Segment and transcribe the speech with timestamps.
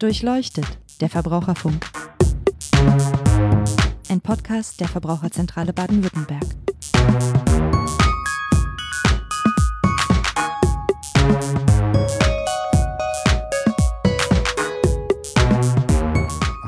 [0.00, 1.84] Durchleuchtet, der Verbraucherfunk.
[4.08, 6.44] Ein Podcast der Verbraucherzentrale Baden-Württemberg.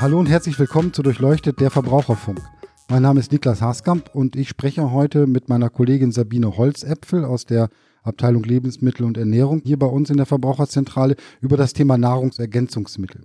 [0.00, 2.40] Hallo und herzlich willkommen zu Durchleuchtet, der Verbraucherfunk.
[2.88, 7.44] Mein Name ist Niklas Haaskamp und ich spreche heute mit meiner Kollegin Sabine Holzäpfel aus
[7.44, 7.68] der
[8.02, 13.22] Abteilung Lebensmittel und Ernährung hier bei uns in der Verbraucherzentrale über das Thema Nahrungsergänzungsmittel.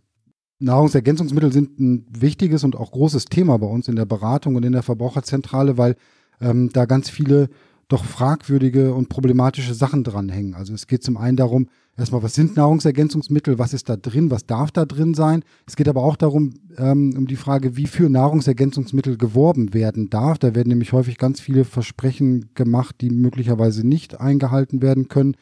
[0.59, 4.71] Nahrungsergänzungsmittel sind ein wichtiges und auch großes Thema bei uns in der Beratung und in
[4.71, 5.95] der Verbraucherzentrale, weil
[6.39, 7.49] ähm, da ganz viele
[7.87, 10.55] doch fragwürdige und problematische Sachen dranhängen.
[10.55, 14.45] Also es geht zum einen darum, erstmal, was sind Nahrungsergänzungsmittel, was ist da drin, was
[14.45, 15.43] darf da drin sein.
[15.65, 20.37] Es geht aber auch darum, ähm, um die Frage, wie für Nahrungsergänzungsmittel geworben werden darf.
[20.37, 25.35] Da werden nämlich häufig ganz viele Versprechen gemacht, die möglicherweise nicht eingehalten werden können.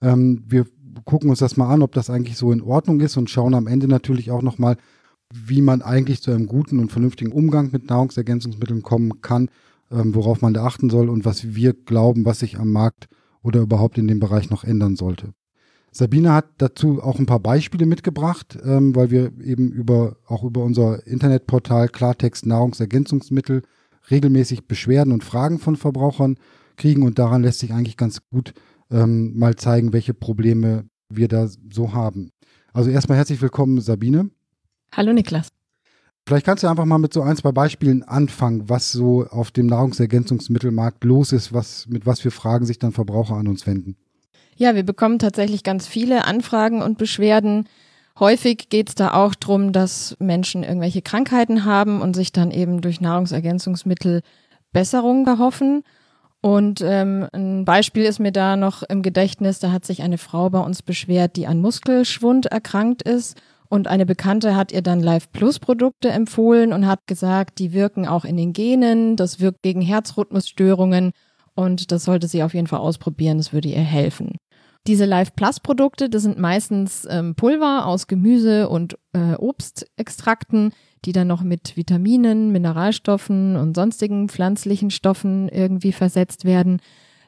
[0.00, 0.66] Ähm, wir
[1.04, 3.66] gucken uns das mal an, ob das eigentlich so in Ordnung ist und schauen am
[3.66, 4.76] Ende natürlich auch nochmal,
[5.32, 9.48] wie man eigentlich zu einem guten und vernünftigen Umgang mit Nahrungsergänzungsmitteln kommen kann
[9.90, 13.08] ähm, worauf man da achten soll und was wir glauben, was sich am Markt
[13.42, 15.32] oder überhaupt in dem Bereich noch ändern sollte.
[15.96, 20.62] Sabine hat dazu auch ein paar Beispiele mitgebracht, ähm, weil wir eben über auch über
[20.62, 23.62] unser Internetportal Klartext Nahrungsergänzungsmittel
[24.10, 26.36] regelmäßig Beschwerden und Fragen von Verbrauchern
[26.76, 28.52] kriegen und daran lässt sich eigentlich ganz gut
[28.90, 32.30] ähm, mal zeigen, welche Probleme wir da so haben.
[32.74, 34.28] Also erstmal herzlich willkommen, Sabine.
[34.92, 35.48] Hallo Niklas.
[36.26, 39.66] Vielleicht kannst du einfach mal mit so ein, zwei Beispielen anfangen, was so auf dem
[39.66, 43.96] Nahrungsergänzungsmittelmarkt los ist, was, mit was für Fragen sich dann Verbraucher an uns wenden.
[44.56, 47.68] Ja, wir bekommen tatsächlich ganz viele Anfragen und Beschwerden.
[48.18, 52.80] Häufig geht es da auch darum, dass Menschen irgendwelche Krankheiten haben und sich dann eben
[52.80, 54.22] durch Nahrungsergänzungsmittel
[54.72, 55.82] Besserungen erhoffen.
[56.40, 60.48] Und ähm, ein Beispiel ist mir da noch im Gedächtnis, da hat sich eine Frau
[60.48, 63.36] bei uns beschwert, die an Muskelschwund erkrankt ist
[63.68, 68.06] und eine Bekannte hat ihr dann Live Plus Produkte empfohlen und hat gesagt, die wirken
[68.06, 71.12] auch in den Genen, das wirkt gegen Herzrhythmusstörungen
[71.54, 74.36] und das sollte sie auf jeden Fall ausprobieren, das würde ihr helfen.
[74.86, 80.72] Diese Live Plus Produkte, das sind meistens ähm, Pulver aus Gemüse und äh, Obstextrakten,
[81.04, 86.80] die dann noch mit Vitaminen, Mineralstoffen und sonstigen pflanzlichen Stoffen irgendwie versetzt werden,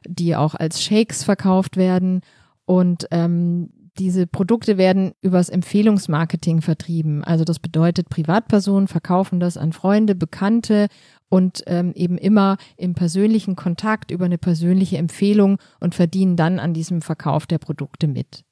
[0.06, 2.20] die auch als Shakes verkauft werden.
[2.64, 7.24] Und ähm, diese Produkte werden übers Empfehlungsmarketing vertrieben.
[7.24, 10.86] Also das bedeutet, Privatpersonen verkaufen das an Freunde, Bekannte
[11.28, 16.74] und ähm, eben immer im persönlichen Kontakt über eine persönliche Empfehlung und verdienen dann an
[16.74, 18.44] diesem Verkauf der Produkte mit.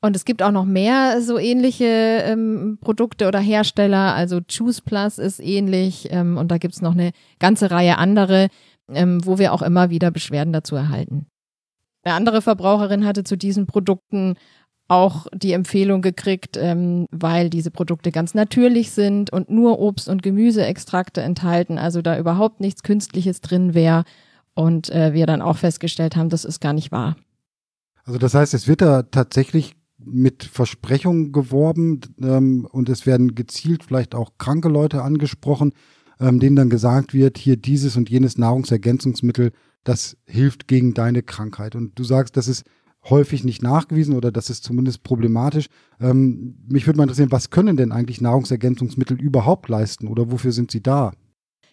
[0.00, 1.86] Und es gibt auch noch mehr so ähnliche
[2.26, 4.14] ähm, Produkte oder Hersteller.
[4.14, 8.48] Also Choose Plus ist ähnlich ähm, und da gibt's noch eine ganze Reihe andere,
[8.92, 11.26] ähm, wo wir auch immer wieder Beschwerden dazu erhalten.
[12.02, 14.34] Eine andere Verbraucherin hatte zu diesen Produkten
[14.88, 20.22] auch die Empfehlung gekriegt, ähm, weil diese Produkte ganz natürlich sind und nur Obst- und
[20.22, 24.04] Gemüseextrakte enthalten, also da überhaupt nichts Künstliches drin wäre.
[24.54, 27.16] Und äh, wir dann auch festgestellt haben, das ist gar nicht wahr.
[28.04, 33.84] Also das heißt, es wird da tatsächlich mit Versprechungen geworben ähm, und es werden gezielt
[33.84, 35.72] vielleicht auch kranke Leute angesprochen,
[36.20, 39.52] ähm, denen dann gesagt wird, hier dieses und jenes Nahrungsergänzungsmittel,
[39.82, 41.74] das hilft gegen deine Krankheit.
[41.74, 42.64] Und du sagst, das ist
[43.10, 45.66] häufig nicht nachgewiesen oder das ist zumindest problematisch.
[46.00, 50.70] Ähm, mich würde mal interessieren, was können denn eigentlich Nahrungsergänzungsmittel überhaupt leisten oder wofür sind
[50.70, 51.12] sie da?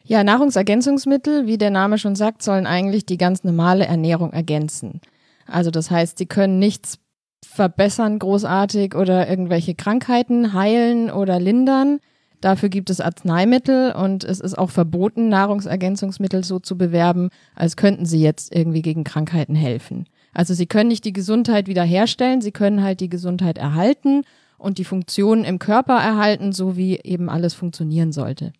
[0.03, 4.99] Ja, Nahrungsergänzungsmittel, wie der Name schon sagt, sollen eigentlich die ganz normale Ernährung ergänzen.
[5.45, 6.97] Also das heißt, sie können nichts
[7.45, 11.99] verbessern großartig oder irgendwelche Krankheiten heilen oder lindern.
[12.39, 18.05] Dafür gibt es Arzneimittel und es ist auch verboten, Nahrungsergänzungsmittel so zu bewerben, als könnten
[18.05, 20.07] sie jetzt irgendwie gegen Krankheiten helfen.
[20.33, 24.23] Also sie können nicht die Gesundheit wiederherstellen, sie können halt die Gesundheit erhalten
[24.57, 28.53] und die Funktionen im Körper erhalten, so wie eben alles funktionieren sollte.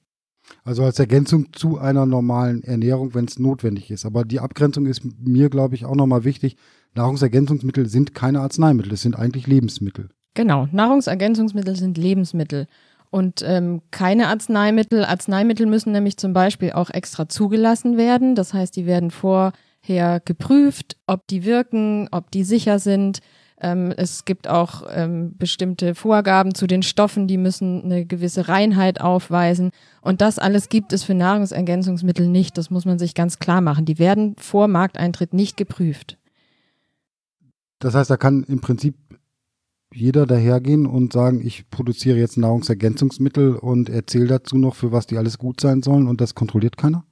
[0.63, 4.05] Also als Ergänzung zu einer normalen Ernährung, wenn es notwendig ist.
[4.05, 6.57] Aber die Abgrenzung ist mir, glaube ich, auch nochmal wichtig.
[6.94, 10.09] Nahrungsergänzungsmittel sind keine Arzneimittel, es sind eigentlich Lebensmittel.
[10.33, 12.67] Genau, Nahrungsergänzungsmittel sind Lebensmittel
[13.09, 15.06] und ähm, keine Arzneimittel.
[15.06, 18.35] Arzneimittel müssen nämlich zum Beispiel auch extra zugelassen werden.
[18.35, 19.51] Das heißt, die werden vor
[19.81, 23.19] her geprüft, ob die wirken, ob die sicher sind.
[23.60, 29.01] Ähm, es gibt auch ähm, bestimmte Vorgaben zu den Stoffen, die müssen eine gewisse Reinheit
[29.01, 29.72] aufweisen.
[30.01, 32.57] Und das alles gibt es für Nahrungsergänzungsmittel nicht.
[32.57, 33.86] Das muss man sich ganz klar machen.
[33.86, 36.18] Die werden vor Markteintritt nicht geprüft.
[37.80, 38.95] Das heißt, da kann im Prinzip
[39.94, 45.18] jeder dahergehen und sagen, ich produziere jetzt Nahrungsergänzungsmittel und erzähle dazu noch, für was die
[45.18, 47.04] alles gut sein sollen und das kontrolliert keiner?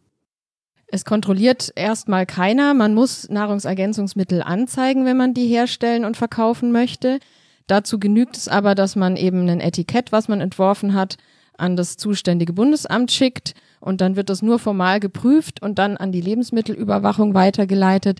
[0.91, 2.73] Es kontrolliert erstmal keiner.
[2.73, 7.19] Man muss Nahrungsergänzungsmittel anzeigen, wenn man die herstellen und verkaufen möchte.
[7.67, 11.17] Dazu genügt es aber, dass man eben ein Etikett, was man entworfen hat,
[11.57, 16.11] an das zuständige Bundesamt schickt und dann wird das nur formal geprüft und dann an
[16.11, 18.19] die Lebensmittelüberwachung weitergeleitet,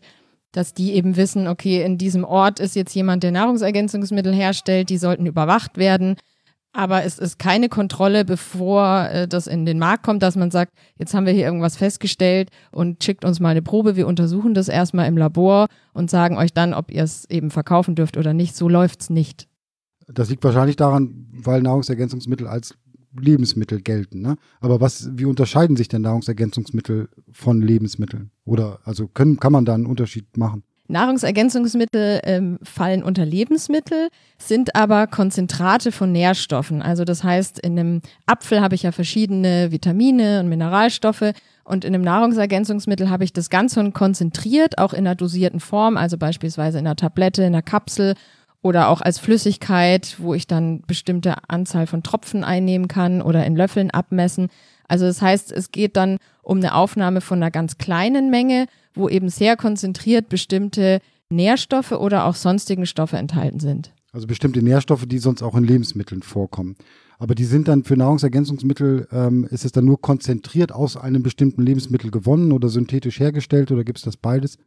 [0.51, 4.98] dass die eben wissen, okay, in diesem Ort ist jetzt jemand, der Nahrungsergänzungsmittel herstellt, die
[4.98, 6.16] sollten überwacht werden.
[6.71, 10.74] Aber es ist keine Kontrolle, bevor äh, das in den Markt kommt, dass man sagt,
[10.98, 13.95] jetzt haben wir hier irgendwas festgestellt und schickt uns mal eine Probe.
[13.95, 17.95] Wir untersuchen das erstmal im Labor und sagen euch dann, ob ihr es eben verkaufen
[17.95, 18.56] dürft oder nicht.
[18.56, 19.48] So läuft's nicht.
[20.07, 22.75] Das liegt wahrscheinlich daran, weil Nahrungsergänzungsmittel als
[23.19, 24.21] Lebensmittel gelten.
[24.21, 24.36] Ne?
[24.60, 28.31] Aber was, wie unterscheiden sich denn Nahrungsergänzungsmittel von Lebensmitteln?
[28.45, 30.63] Oder also können, kann man da einen Unterschied machen?
[30.89, 36.81] Nahrungsergänzungsmittel ähm, fallen unter Lebensmittel, sind aber Konzentrate von Nährstoffen.
[36.81, 41.33] Also das heißt, in einem Apfel habe ich ja verschiedene Vitamine und Mineralstoffe
[41.63, 46.18] und in einem Nahrungsergänzungsmittel habe ich das Ganze konzentriert, auch in einer dosierten Form, also
[46.18, 48.15] beispielsweise in einer Tablette, in einer Kapsel
[48.62, 53.56] oder auch als Flüssigkeit, wo ich dann bestimmte Anzahl von Tropfen einnehmen kann oder in
[53.56, 54.50] Löffeln abmessen.
[54.89, 59.07] Also das heißt, es geht dann um eine Aufnahme von einer ganz kleinen Menge, wo
[59.07, 61.00] eben sehr konzentriert bestimmte
[61.30, 63.94] Nährstoffe oder auch sonstigen Stoffe enthalten sind.
[64.12, 66.75] Also bestimmte Nährstoffe, die sonst auch in Lebensmitteln vorkommen.
[67.19, 71.62] Aber die sind dann für Nahrungsergänzungsmittel, ähm, ist es dann nur konzentriert aus einem bestimmten
[71.62, 74.57] Lebensmittel gewonnen oder synthetisch hergestellt oder gibt es das beides?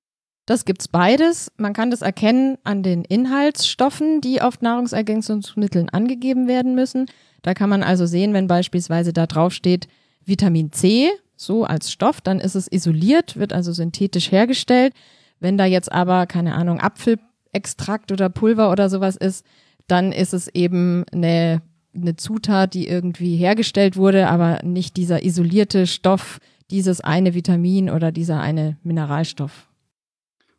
[0.47, 1.51] Das gibt's beides.
[1.57, 7.07] Man kann das erkennen an den Inhaltsstoffen, die auf Nahrungsergänzungsmitteln angegeben werden müssen.
[7.43, 9.89] Da kann man also sehen, wenn beispielsweise da drauf steht
[10.25, 14.95] Vitamin C, so als Stoff, dann ist es isoliert, wird also synthetisch hergestellt.
[15.41, 19.45] Wenn da jetzt aber, keine Ahnung, Apfelextrakt oder Pulver oder sowas ist,
[19.89, 21.63] dann ist es eben eine,
[21.95, 26.39] eine Zutat, die irgendwie hergestellt wurde, aber nicht dieser isolierte Stoff,
[26.71, 29.69] dieses eine Vitamin oder dieser eine Mineralstoff.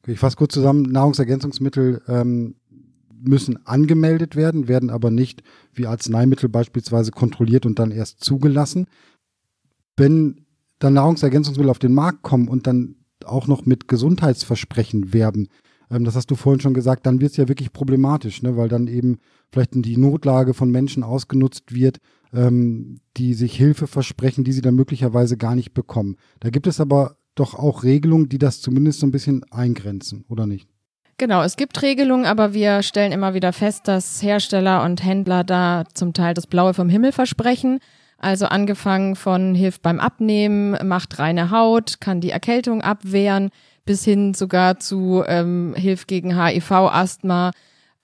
[0.06, 2.56] Ich fasse kurz zusammen, Nahrungsergänzungsmittel ähm,
[3.24, 5.44] müssen angemeldet werden, werden aber nicht
[5.74, 8.88] wie Arzneimittel beispielsweise kontrolliert und dann erst zugelassen.
[9.98, 10.46] Wenn
[10.80, 12.96] dann Nahrungsergänzungsmittel auf den Markt kommen und dann
[13.26, 15.48] auch noch mit Gesundheitsversprechen werben,
[15.90, 18.58] ähm, das hast du vorhin schon gesagt, dann wird es ja wirklich problematisch, ne?
[18.58, 19.18] weil dann eben
[19.52, 21.98] vielleicht die Notlage von Menschen ausgenutzt wird,
[22.34, 26.18] ähm, die sich Hilfe versprechen, die sie dann möglicherweise gar nicht bekommen.
[26.40, 30.46] Da gibt es aber doch auch Regelungen, die das zumindest so ein bisschen eingrenzen, oder
[30.46, 30.70] nicht?
[31.18, 35.84] Genau, es gibt Regelungen, aber wir stellen immer wieder fest, dass Hersteller und Händler da
[35.94, 37.80] zum Teil das Blaue vom Himmel versprechen.
[38.24, 43.50] Also angefangen von hilft beim Abnehmen, macht reine Haut, kann die Erkältung abwehren,
[43.84, 47.52] bis hin sogar zu ähm, hilft gegen HIV, Asthma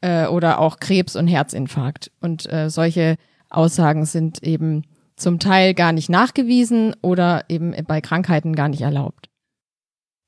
[0.01, 2.11] äh, oder auch Krebs und Herzinfarkt.
[2.19, 3.15] Und äh, solche
[3.49, 4.83] Aussagen sind eben
[5.15, 9.29] zum Teil gar nicht nachgewiesen oder eben bei Krankheiten gar nicht erlaubt.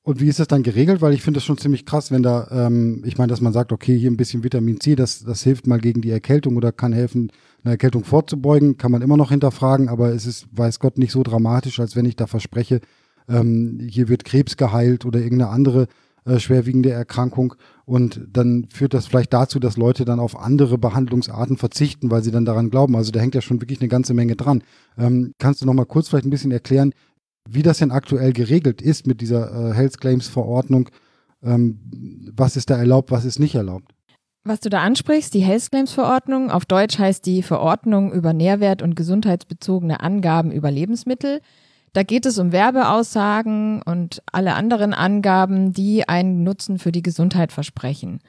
[0.03, 1.01] Und wie ist das dann geregelt?
[1.01, 3.71] Weil ich finde das schon ziemlich krass, wenn da, ähm, ich meine, dass man sagt,
[3.71, 6.91] okay, hier ein bisschen Vitamin C, das, das hilft mal gegen die Erkältung oder kann
[6.91, 7.31] helfen,
[7.63, 11.23] eine Erkältung vorzubeugen, kann man immer noch hinterfragen, aber es ist, weiß Gott, nicht so
[11.23, 12.81] dramatisch, als wenn ich da verspreche,
[13.27, 15.87] ähm, hier wird Krebs geheilt oder irgendeine andere
[16.25, 17.55] äh, schwerwiegende Erkrankung.
[17.85, 22.31] Und dann führt das vielleicht dazu, dass Leute dann auf andere Behandlungsarten verzichten, weil sie
[22.31, 22.95] dann daran glauben.
[22.95, 24.63] Also da hängt ja schon wirklich eine ganze Menge dran.
[24.97, 26.93] Ähm, kannst du noch mal kurz vielleicht ein bisschen erklären,
[27.49, 30.89] wie das denn aktuell geregelt ist mit dieser äh, Health Claims Verordnung?
[31.43, 31.79] Ähm,
[32.35, 33.91] was ist da erlaubt, was ist nicht erlaubt?
[34.43, 38.81] Was du da ansprichst, die Health Claims Verordnung, auf Deutsch heißt die Verordnung über Nährwert
[38.81, 41.41] und gesundheitsbezogene Angaben über Lebensmittel.
[41.93, 47.51] Da geht es um Werbeaussagen und alle anderen Angaben, die einen Nutzen für die Gesundheit
[47.51, 48.19] versprechen.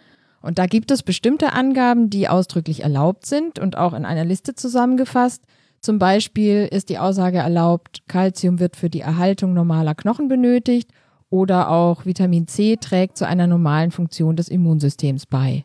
[0.42, 4.54] Und da gibt es bestimmte Angaben, die ausdrücklich erlaubt sind und auch in einer Liste
[4.54, 5.42] zusammengefasst.
[5.80, 10.90] Zum Beispiel ist die Aussage erlaubt, Calcium wird für die Erhaltung normaler Knochen benötigt
[11.30, 15.64] oder auch Vitamin C trägt zu einer normalen Funktion des Immunsystems bei.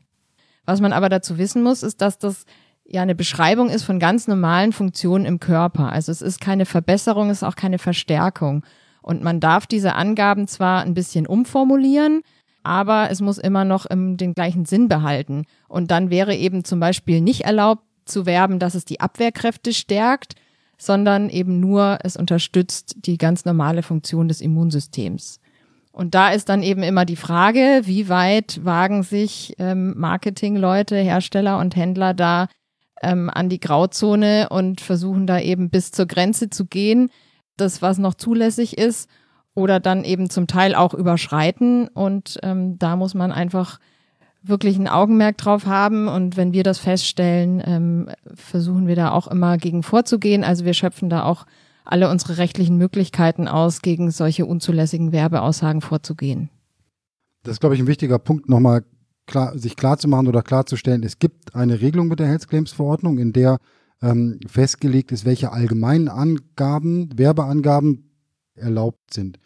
[0.67, 2.45] Was man aber dazu wissen muss, ist, dass das
[2.85, 5.91] ja eine Beschreibung ist von ganz normalen Funktionen im Körper.
[5.91, 8.63] Also es ist keine Verbesserung, es ist auch keine Verstärkung.
[9.01, 12.21] Und man darf diese Angaben zwar ein bisschen umformulieren,
[12.63, 15.45] aber es muss immer noch im, den gleichen Sinn behalten.
[15.69, 20.35] Und dann wäre eben zum Beispiel nicht erlaubt zu werben, dass es die Abwehrkräfte stärkt,
[20.77, 25.39] sondern eben nur es unterstützt die ganz normale Funktion des Immunsystems.
[25.97, 31.57] Und da ist dann eben immer die Frage, wie weit wagen sich ähm, Marketingleute, Hersteller
[31.57, 32.49] und Händler da
[33.01, 37.09] ähm, an die Grauzone und versuchen da eben bis zur Grenze zu gehen,
[37.57, 39.09] das, was noch zulässig ist,
[39.55, 41.87] oder dann eben zum Teil auch überschreiten.
[41.87, 43.79] Und ähm, da muss man einfach
[44.43, 46.07] wirklich ein Augenmerk drauf haben.
[46.09, 50.43] Und wenn wir das feststellen, ähm, versuchen wir da auch immer gegen vorzugehen.
[50.43, 51.47] Also wir schöpfen da auch
[51.91, 56.49] alle unsere rechtlichen Möglichkeiten aus, gegen solche unzulässigen Werbeaussagen vorzugehen.
[57.43, 58.83] Das ist, glaube ich, ein wichtiger Punkt, nochmal
[59.25, 63.33] klar, sich klarzumachen oder klarzustellen, es gibt eine Regelung mit der Health Claims Verordnung, in
[63.33, 63.57] der
[64.01, 68.11] ähm, festgelegt ist, welche allgemeinen Angaben, Werbeangaben
[68.55, 69.39] erlaubt sind.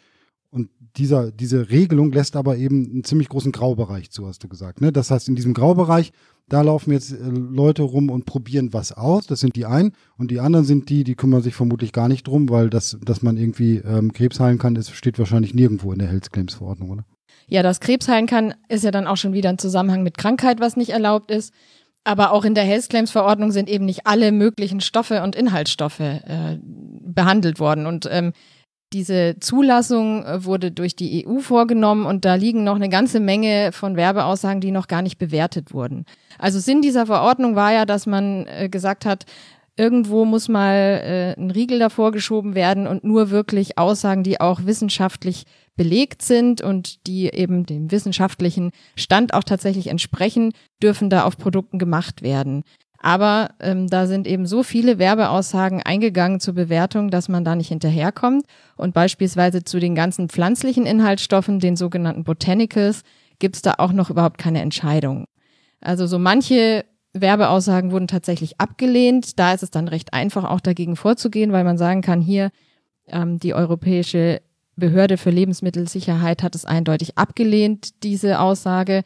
[0.50, 4.80] Und dieser, diese Regelung lässt aber eben einen ziemlich großen Graubereich zu, hast du gesagt.
[4.80, 4.92] Ne?
[4.92, 6.12] Das heißt, in diesem Graubereich,
[6.48, 9.26] da laufen jetzt äh, Leute rum und probieren was aus.
[9.26, 9.92] Das sind die einen.
[10.16, 13.22] Und die anderen sind die, die kümmern sich vermutlich gar nicht drum, weil das, dass
[13.22, 16.90] man irgendwie ähm, Krebs heilen kann, das steht wahrscheinlich nirgendwo in der Health Claims Verordnung,
[16.90, 17.04] oder?
[17.48, 20.60] Ja, dass Krebs heilen kann, ist ja dann auch schon wieder ein Zusammenhang mit Krankheit,
[20.60, 21.52] was nicht erlaubt ist.
[22.04, 26.00] Aber auch in der Health Claims Verordnung sind eben nicht alle möglichen Stoffe und Inhaltsstoffe
[26.00, 27.86] äh, behandelt worden.
[27.86, 28.32] Und ähm,
[28.92, 33.72] diese Zulassung äh, wurde durch die EU vorgenommen und da liegen noch eine ganze Menge
[33.72, 36.04] von Werbeaussagen, die noch gar nicht bewertet wurden.
[36.38, 39.24] Also Sinn dieser Verordnung war ja, dass man äh, gesagt hat,
[39.76, 44.64] irgendwo muss mal äh, ein Riegel davor geschoben werden und nur wirklich Aussagen, die auch
[44.64, 45.44] wissenschaftlich
[45.76, 51.78] belegt sind und die eben dem wissenschaftlichen Stand auch tatsächlich entsprechen, dürfen da auf Produkten
[51.78, 52.62] gemacht werden.
[53.04, 57.68] Aber ähm, da sind eben so viele Werbeaussagen eingegangen zur Bewertung, dass man da nicht
[57.68, 58.46] hinterherkommt.
[58.76, 63.02] Und beispielsweise zu den ganzen pflanzlichen Inhaltsstoffen, den sogenannten Botanicals,
[63.40, 65.26] gibt es da auch noch überhaupt keine Entscheidung.
[65.80, 69.36] Also so manche Werbeaussagen wurden tatsächlich abgelehnt.
[69.36, 72.52] Da ist es dann recht einfach, auch dagegen vorzugehen, weil man sagen kann, hier
[73.08, 74.42] ähm, die Europäische
[74.76, 79.02] Behörde für Lebensmittelsicherheit hat es eindeutig abgelehnt, diese Aussage.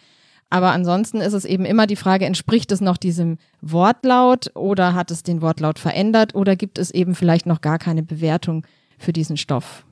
[0.48, 5.10] Aber ansonsten ist es eben immer die Frage, entspricht es noch diesem Wortlaut oder hat
[5.10, 8.64] es den Wortlaut verändert oder gibt es eben vielleicht noch gar keine Bewertung
[8.98, 9.84] für diesen Stoff?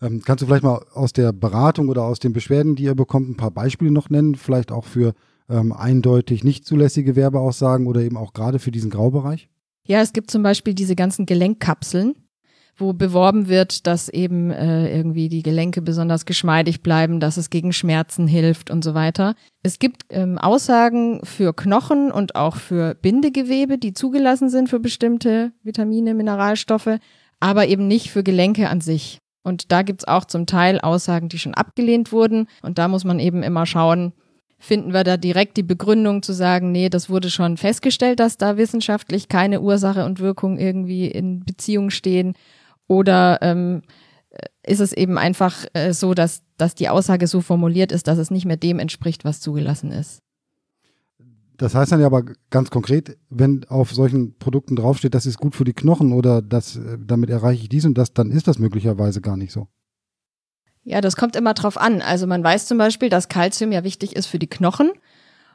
[0.00, 3.28] Ähm, kannst du vielleicht mal aus der Beratung oder aus den Beschwerden, die ihr bekommt,
[3.28, 4.34] ein paar Beispiele noch nennen?
[4.34, 5.12] Vielleicht auch für
[5.50, 9.50] ähm, eindeutig nicht zulässige Werbeaussagen oder eben auch gerade für diesen Graubereich?
[9.86, 12.14] Ja, es gibt zum Beispiel diese ganzen Gelenkkapseln
[12.76, 17.72] wo beworben wird, dass eben äh, irgendwie die Gelenke besonders geschmeidig bleiben, dass es gegen
[17.72, 19.34] Schmerzen hilft und so weiter.
[19.62, 25.52] Es gibt ähm, Aussagen für Knochen und auch für Bindegewebe, die zugelassen sind für bestimmte
[25.62, 26.98] Vitamine, Mineralstoffe,
[27.40, 29.18] aber eben nicht für Gelenke an sich.
[29.42, 32.46] Und da gibt's auch zum Teil Aussagen, die schon abgelehnt wurden.
[32.62, 34.12] Und da muss man eben immer schauen,
[34.58, 38.58] finden wir da direkt die Begründung zu sagen, nee, das wurde schon festgestellt, dass da
[38.58, 42.34] wissenschaftlich keine Ursache und Wirkung irgendwie in Beziehung stehen
[42.90, 43.82] oder ähm,
[44.66, 48.32] ist es eben einfach äh, so, dass, dass die Aussage so formuliert ist, dass es
[48.32, 50.18] nicht mehr dem entspricht, was zugelassen ist?
[51.56, 55.54] Das heißt dann ja aber ganz konkret, wenn auf solchen Produkten draufsteht, das ist gut
[55.54, 58.58] für die Knochen oder das, äh, damit erreiche ich dies und das, dann ist das
[58.58, 59.68] möglicherweise gar nicht so.
[60.82, 62.02] Ja, das kommt immer drauf an.
[62.02, 64.90] Also man weiß zum Beispiel, dass Kalzium ja wichtig ist für die Knochen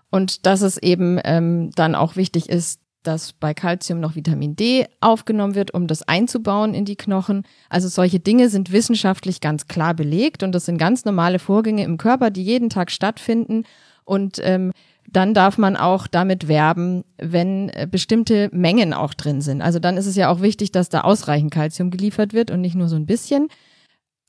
[0.10, 4.85] und dass es eben ähm, dann auch wichtig ist, dass bei Calcium noch Vitamin D
[5.00, 7.43] aufgenommen wird, um das einzubauen in die Knochen.
[7.69, 11.97] Also solche Dinge sind wissenschaftlich ganz klar belegt und das sind ganz normale Vorgänge im
[11.97, 13.63] Körper, die jeden Tag stattfinden.
[14.03, 14.71] Und ähm,
[15.07, 19.62] dann darf man auch damit werben, wenn äh, bestimmte Mengen auch drin sind.
[19.62, 22.75] Also dann ist es ja auch wichtig, dass da ausreichend Calcium geliefert wird und nicht
[22.75, 23.47] nur so ein bisschen.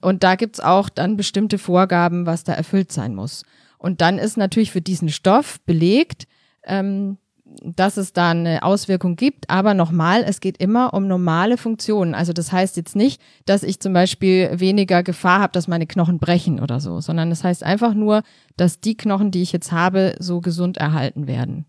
[0.00, 3.44] Und da gibt's auch dann bestimmte Vorgaben, was da erfüllt sein muss.
[3.78, 6.26] Und dann ist natürlich für diesen Stoff belegt,
[6.64, 7.18] ähm,
[7.62, 9.50] dass es da eine Auswirkung gibt.
[9.50, 12.14] Aber nochmal, es geht immer um normale Funktionen.
[12.14, 16.18] Also das heißt jetzt nicht, dass ich zum Beispiel weniger Gefahr habe, dass meine Knochen
[16.18, 18.22] brechen oder so, sondern das heißt einfach nur,
[18.56, 21.66] dass die Knochen, die ich jetzt habe, so gesund erhalten werden.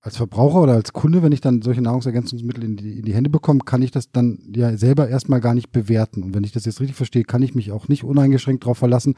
[0.00, 3.30] Als Verbraucher oder als Kunde, wenn ich dann solche Nahrungsergänzungsmittel in die, in die Hände
[3.30, 6.24] bekomme, kann ich das dann ja selber erstmal gar nicht bewerten.
[6.24, 9.14] Und wenn ich das jetzt richtig verstehe, kann ich mich auch nicht uneingeschränkt darauf verlassen,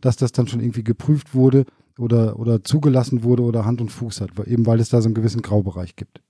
[0.00, 1.64] dass das dann schon irgendwie geprüft wurde
[1.98, 5.14] oder, oder zugelassen wurde oder Hand und Fuß hat, eben weil es da so einen
[5.14, 6.20] gewissen Graubereich gibt.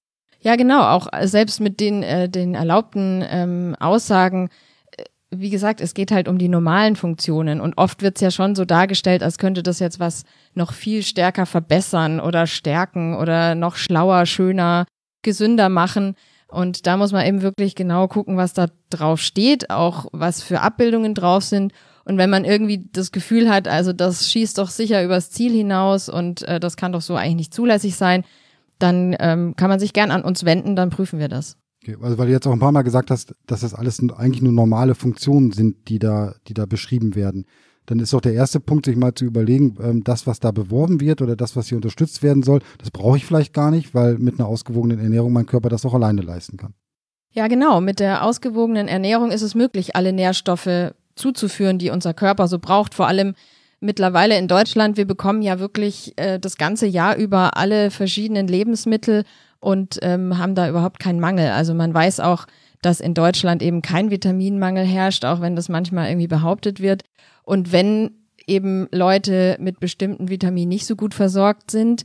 [0.40, 4.50] Ja, genau, auch selbst mit den, äh, den erlaubten ähm, Aussagen,
[4.96, 8.30] äh, wie gesagt, es geht halt um die normalen Funktionen und oft wird es ja
[8.30, 13.54] schon so dargestellt, als könnte das jetzt was noch viel stärker verbessern oder stärken oder
[13.54, 14.86] noch schlauer, schöner,
[15.22, 16.14] gesünder machen.
[16.46, 20.60] Und da muss man eben wirklich genau gucken, was da drauf steht, auch was für
[20.60, 21.72] Abbildungen drauf sind
[22.08, 26.08] und wenn man irgendwie das Gefühl hat, also das schießt doch sicher übers Ziel hinaus
[26.08, 28.24] und äh, das kann doch so eigentlich nicht zulässig sein,
[28.78, 31.58] dann ähm, kann man sich gern an uns wenden, dann prüfen wir das.
[31.82, 34.42] Okay, also weil du jetzt auch ein paar Mal gesagt hast, dass das alles eigentlich
[34.42, 37.44] nur normale Funktionen sind, die da, die da beschrieben werden.
[37.84, 41.00] Dann ist doch der erste Punkt, sich mal zu überlegen, ähm, das, was da beworben
[41.00, 44.18] wird oder das, was hier unterstützt werden soll, das brauche ich vielleicht gar nicht, weil
[44.18, 46.72] mit einer ausgewogenen Ernährung mein Körper das auch alleine leisten kann.
[47.32, 47.82] Ja, genau.
[47.82, 52.94] Mit der ausgewogenen Ernährung ist es möglich, alle Nährstoffe zuzuführen, die unser Körper so braucht.
[52.94, 53.34] Vor allem
[53.80, 54.96] mittlerweile in Deutschland.
[54.96, 59.24] Wir bekommen ja wirklich äh, das ganze Jahr über alle verschiedenen Lebensmittel
[59.60, 61.50] und ähm, haben da überhaupt keinen Mangel.
[61.50, 62.46] Also man weiß auch,
[62.82, 67.02] dass in Deutschland eben kein Vitaminmangel herrscht, auch wenn das manchmal irgendwie behauptet wird.
[67.42, 68.10] Und wenn
[68.46, 72.04] eben Leute mit bestimmten Vitaminen nicht so gut versorgt sind,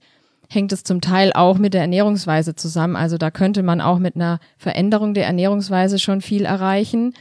[0.49, 2.95] hängt es zum Teil auch mit der Ernährungsweise zusammen.
[2.95, 7.13] Also da könnte man auch mit einer Veränderung der Ernährungsweise schon viel erreichen.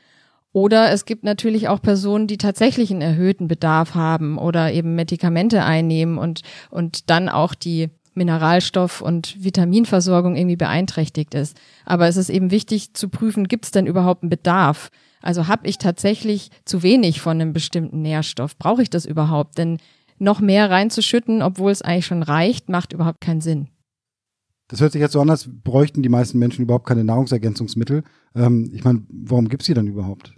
[0.52, 5.64] Oder es gibt natürlich auch Personen, die tatsächlich einen erhöhten Bedarf haben oder eben Medikamente
[5.64, 11.59] einnehmen und, und dann auch die Mineralstoff- und Vitaminversorgung irgendwie beeinträchtigt ist.
[11.87, 14.90] Aber es ist eben wichtig zu prüfen, gibt es denn überhaupt einen Bedarf?
[15.23, 18.59] Also habe ich tatsächlich zu wenig von einem bestimmten Nährstoff?
[18.59, 19.56] Brauche ich das überhaupt?
[19.56, 19.78] Denn
[20.18, 23.68] noch mehr reinzuschütten, obwohl es eigentlich schon reicht, macht überhaupt keinen Sinn.
[24.68, 28.04] Das hört sich jetzt so an, als bräuchten die meisten Menschen überhaupt keine Nahrungsergänzungsmittel.
[28.35, 30.35] Ähm, ich meine, warum gibt es die dann überhaupt?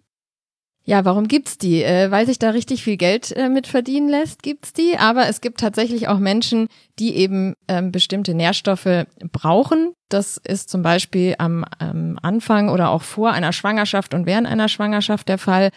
[0.86, 1.82] Ja, warum gibt's die?
[1.82, 4.98] Äh, weil sich da richtig viel Geld äh, mit verdienen lässt, gibt's die.
[4.98, 9.94] Aber es gibt tatsächlich auch Menschen, die eben ähm, bestimmte Nährstoffe brauchen.
[10.10, 11.64] Das ist zum Beispiel am
[12.22, 15.70] Anfang oder auch vor einer Schwangerschaft und während einer Schwangerschaft der Fall.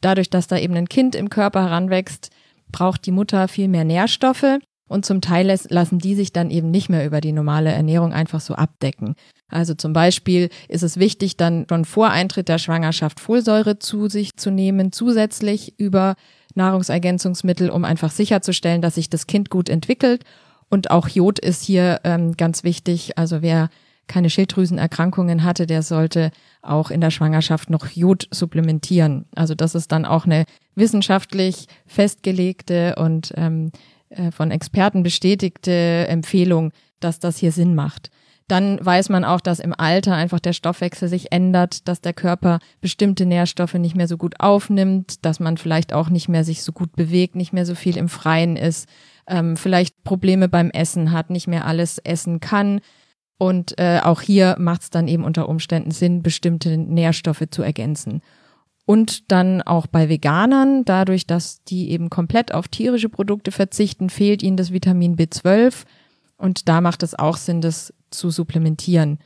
[0.00, 2.30] Dadurch, dass da eben ein Kind im Körper heranwächst,
[2.70, 6.88] braucht die Mutter viel mehr Nährstoffe und zum Teil lassen die sich dann eben nicht
[6.88, 9.14] mehr über die normale Ernährung einfach so abdecken.
[9.52, 14.36] Also zum Beispiel ist es wichtig, dann schon vor Eintritt der Schwangerschaft Folsäure zu sich
[14.36, 16.14] zu nehmen, zusätzlich über
[16.54, 20.24] Nahrungsergänzungsmittel, um einfach sicherzustellen, dass sich das Kind gut entwickelt.
[20.68, 23.18] Und auch Jod ist hier ähm, ganz wichtig.
[23.18, 23.68] Also wer
[24.06, 26.30] keine Schilddrüsenerkrankungen hatte, der sollte
[26.60, 29.26] auch in der Schwangerschaft noch Jod supplementieren.
[29.34, 30.44] Also das ist dann auch eine
[30.74, 33.72] wissenschaftlich festgelegte und ähm,
[34.10, 38.10] äh, von Experten bestätigte Empfehlung, dass das hier Sinn macht.
[38.52, 42.58] Dann weiß man auch, dass im Alter einfach der Stoffwechsel sich ändert, dass der Körper
[42.82, 46.70] bestimmte Nährstoffe nicht mehr so gut aufnimmt, dass man vielleicht auch nicht mehr sich so
[46.70, 48.90] gut bewegt, nicht mehr so viel im Freien ist,
[49.26, 52.82] ähm, vielleicht Probleme beim Essen hat, nicht mehr alles essen kann.
[53.38, 58.20] Und äh, auch hier macht es dann eben unter Umständen Sinn, bestimmte Nährstoffe zu ergänzen.
[58.84, 64.42] Und dann auch bei Veganern, dadurch, dass die eben komplett auf tierische Produkte verzichten, fehlt
[64.42, 65.84] ihnen das Vitamin B12.
[66.36, 69.18] Und da macht es auch Sinn, das zu supplementieren.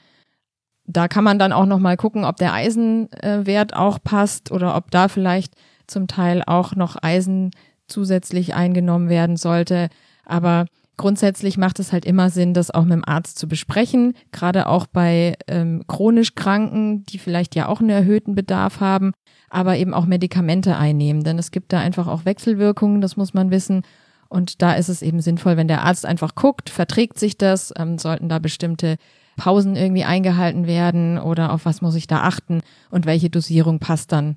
[0.85, 5.09] Da kann man dann auch nochmal gucken, ob der Eisenwert auch passt oder ob da
[5.09, 5.55] vielleicht
[5.87, 7.51] zum Teil auch noch Eisen
[7.88, 9.88] zusätzlich eingenommen werden sollte.
[10.25, 14.66] Aber grundsätzlich macht es halt immer Sinn, das auch mit dem Arzt zu besprechen, gerade
[14.66, 19.12] auch bei ähm, chronisch Kranken, die vielleicht ja auch einen erhöhten Bedarf haben,
[19.51, 23.51] aber eben auch Medikamente einnehmen, denn es gibt da einfach auch Wechselwirkungen, das muss man
[23.51, 23.83] wissen.
[24.29, 27.99] Und da ist es eben sinnvoll, wenn der Arzt einfach guckt, verträgt sich das, ähm,
[27.99, 28.97] sollten da bestimmte
[29.37, 34.12] Pausen irgendwie eingehalten werden oder auf was muss ich da achten und welche Dosierung passt
[34.12, 34.37] dann.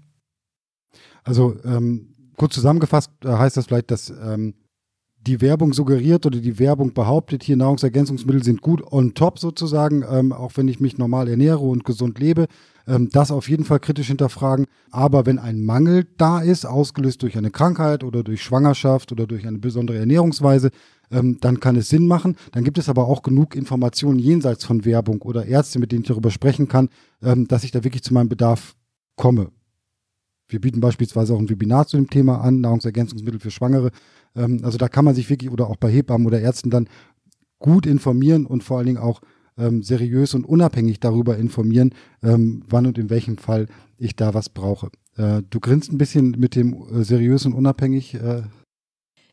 [1.24, 4.56] Also ähm, kurz zusammengefasst äh, heißt das vielleicht, dass ähm,
[5.28, 10.32] die Werbung suggeriert oder die Werbung behauptet, hier Nahrungsergänzungsmittel sind gut on top sozusagen, ähm,
[10.32, 12.48] auch wenn ich mich normal ernähre und gesund lebe.
[12.88, 14.66] Ähm, das auf jeden Fall kritisch hinterfragen.
[14.92, 19.46] Aber wenn ein Mangel da ist, ausgelöst durch eine Krankheit oder durch Schwangerschaft oder durch
[19.46, 20.72] eine besondere Ernährungsweise,
[21.12, 22.36] ähm, dann kann es Sinn machen.
[22.52, 26.08] Dann gibt es aber auch genug Informationen jenseits von Werbung oder Ärzte, mit denen ich
[26.08, 26.90] darüber sprechen kann,
[27.22, 28.76] ähm, dass ich da wirklich zu meinem Bedarf
[29.16, 29.52] komme.
[30.48, 33.92] Wir bieten beispielsweise auch ein Webinar zu dem Thema an, Nahrungsergänzungsmittel für Schwangere.
[34.36, 36.88] Ähm, also da kann man sich wirklich oder auch bei Hebammen oder Ärzten dann
[37.60, 39.22] gut informieren und vor allen Dingen auch
[39.58, 44.50] ähm, seriös und unabhängig darüber informieren, ähm, wann und in welchem Fall ich da was
[44.50, 44.90] brauche.
[45.18, 48.16] Äh, du grinst ein bisschen mit dem äh, seriös und unabhängig.
[48.16, 48.44] Äh,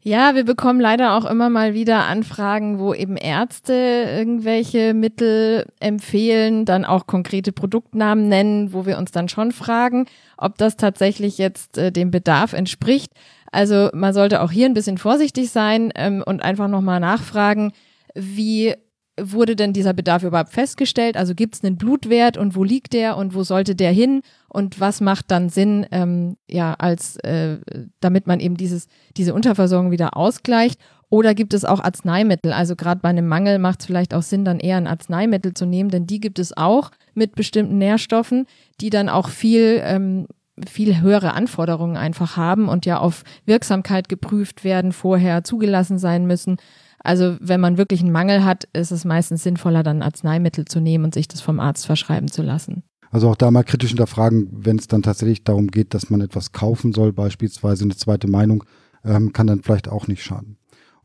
[0.02, 6.64] ja, wir bekommen leider auch immer mal wieder Anfragen, wo eben Ärzte irgendwelche Mittel empfehlen,
[6.64, 10.06] dann auch konkrete Produktnamen nennen, wo wir uns dann schon fragen,
[10.37, 13.12] ob das tatsächlich jetzt äh, dem Bedarf entspricht.
[13.57, 17.73] Also man sollte auch hier ein bisschen vorsichtig sein ähm, und einfach nochmal nachfragen,
[18.14, 18.75] wie
[19.19, 21.16] wurde denn dieser Bedarf überhaupt festgestellt?
[21.16, 24.79] Also gibt es einen Blutwert und wo liegt der und wo sollte der hin und
[24.79, 27.57] was macht dann Sinn, ähm, ja, als äh,
[28.01, 30.79] damit man eben dieses, diese Unterversorgung wieder ausgleicht?
[31.09, 32.53] Oder gibt es auch Arzneimittel?
[32.53, 35.64] Also gerade bei einem Mangel macht es vielleicht auch Sinn, dann eher ein Arzneimittel zu
[35.64, 38.45] nehmen, denn die gibt es auch mit bestimmten Nährstoffen,
[38.83, 40.27] die dann auch viel ähm,
[40.69, 46.57] viel höhere Anforderungen einfach haben und ja auf Wirksamkeit geprüft werden, vorher zugelassen sein müssen.
[46.99, 51.05] Also wenn man wirklich einen Mangel hat, ist es meistens sinnvoller, dann Arzneimittel zu nehmen
[51.05, 52.83] und sich das vom Arzt verschreiben zu lassen.
[53.11, 56.53] Also auch da mal kritisch hinterfragen, wenn es dann tatsächlich darum geht, dass man etwas
[56.53, 58.64] kaufen soll, beispielsweise eine zweite Meinung,
[59.05, 60.57] ähm, kann dann vielleicht auch nicht schaden.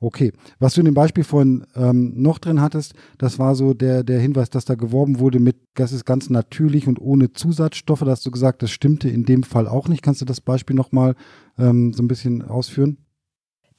[0.03, 4.03] Okay, was du in dem Beispiel vorhin ähm, noch drin hattest, das war so der,
[4.03, 7.99] der Hinweis, dass da geworben wurde mit, das ist ganz natürlich und ohne Zusatzstoffe.
[7.99, 10.01] Da hast du gesagt, das stimmte in dem Fall auch nicht.
[10.01, 11.13] Kannst du das Beispiel nochmal
[11.59, 12.97] ähm, so ein bisschen ausführen?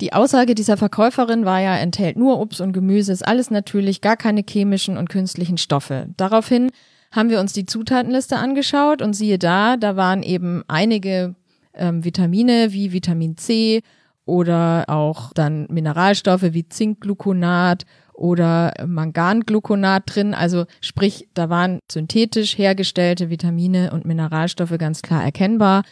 [0.00, 4.16] Die Aussage dieser Verkäuferin war ja, enthält nur Obst und Gemüse, ist alles natürlich, gar
[4.16, 6.06] keine chemischen und künstlichen Stoffe.
[6.16, 6.70] Daraufhin
[7.10, 11.34] haben wir uns die Zutatenliste angeschaut und siehe da, da waren eben einige
[11.74, 13.82] ähm, Vitamine wie Vitamin C
[14.24, 20.34] oder auch dann Mineralstoffe wie Zinkgluconat oder Mangangluconat drin.
[20.34, 25.82] Also sprich, da waren synthetisch hergestellte Vitamine und Mineralstoffe ganz klar erkennbar.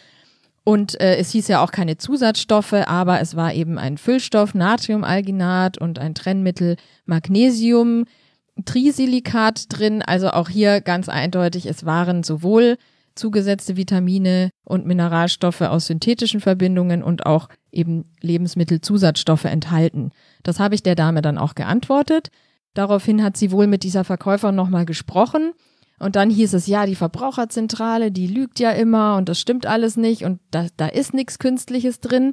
[0.62, 5.78] Und äh, es hieß ja auch keine Zusatzstoffe, aber es war eben ein Füllstoff, Natriumalginat
[5.78, 8.04] und ein Trennmittel Magnesium,
[8.64, 10.02] Trisilikat drin.
[10.02, 12.76] Also auch hier ganz eindeutig, es waren sowohl
[13.14, 20.10] zugesetzte Vitamine und Mineralstoffe aus synthetischen Verbindungen und auch eben Lebensmittelzusatzstoffe enthalten.
[20.42, 22.28] Das habe ich der Dame dann auch geantwortet.
[22.74, 25.52] Daraufhin hat sie wohl mit dieser Verkäuferin nochmal gesprochen.
[25.98, 29.98] Und dann hieß es, ja, die Verbraucherzentrale, die lügt ja immer und das stimmt alles
[29.98, 32.32] nicht und da, da ist nichts Künstliches drin.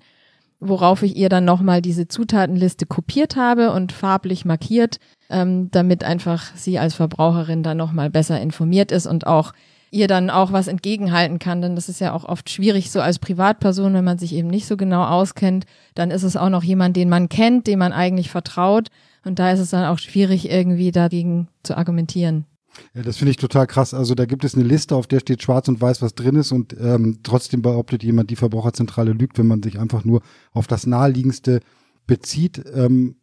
[0.60, 6.56] Worauf ich ihr dann nochmal diese Zutatenliste kopiert habe und farblich markiert, ähm, damit einfach
[6.56, 9.54] sie als Verbraucherin dann nochmal besser informiert ist und auch
[9.92, 11.62] ihr dann auch was entgegenhalten kann.
[11.62, 14.68] Denn das ist ja auch oft schwierig, so als Privatperson, wenn man sich eben nicht
[14.68, 15.66] so genau auskennt.
[15.96, 18.90] Dann ist es auch noch jemand, den man kennt, dem man eigentlich vertraut.
[19.24, 22.46] Und da ist es dann auch schwierig, irgendwie dagegen zu argumentieren.
[22.94, 23.94] Ja, das finde ich total krass.
[23.94, 26.52] Also da gibt es eine Liste, auf der steht schwarz und weiß, was drin ist
[26.52, 30.22] und ähm, trotzdem behauptet jemand, die Verbraucherzentrale lügt, wenn man sich einfach nur
[30.54, 31.62] auf das naheliegendste
[32.06, 32.64] bezieht.
[32.74, 33.16] Ähm,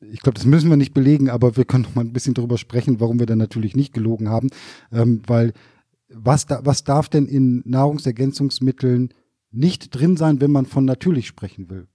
[0.00, 2.58] ich glaube, das müssen wir nicht belegen, aber wir können noch mal ein bisschen darüber
[2.58, 4.48] sprechen, warum wir dann natürlich nicht gelogen haben,
[4.92, 5.52] ähm, weil
[6.18, 9.12] was, da, was darf denn in Nahrungsergänzungsmitteln
[9.50, 11.88] nicht drin sein, wenn man von natürlich sprechen will?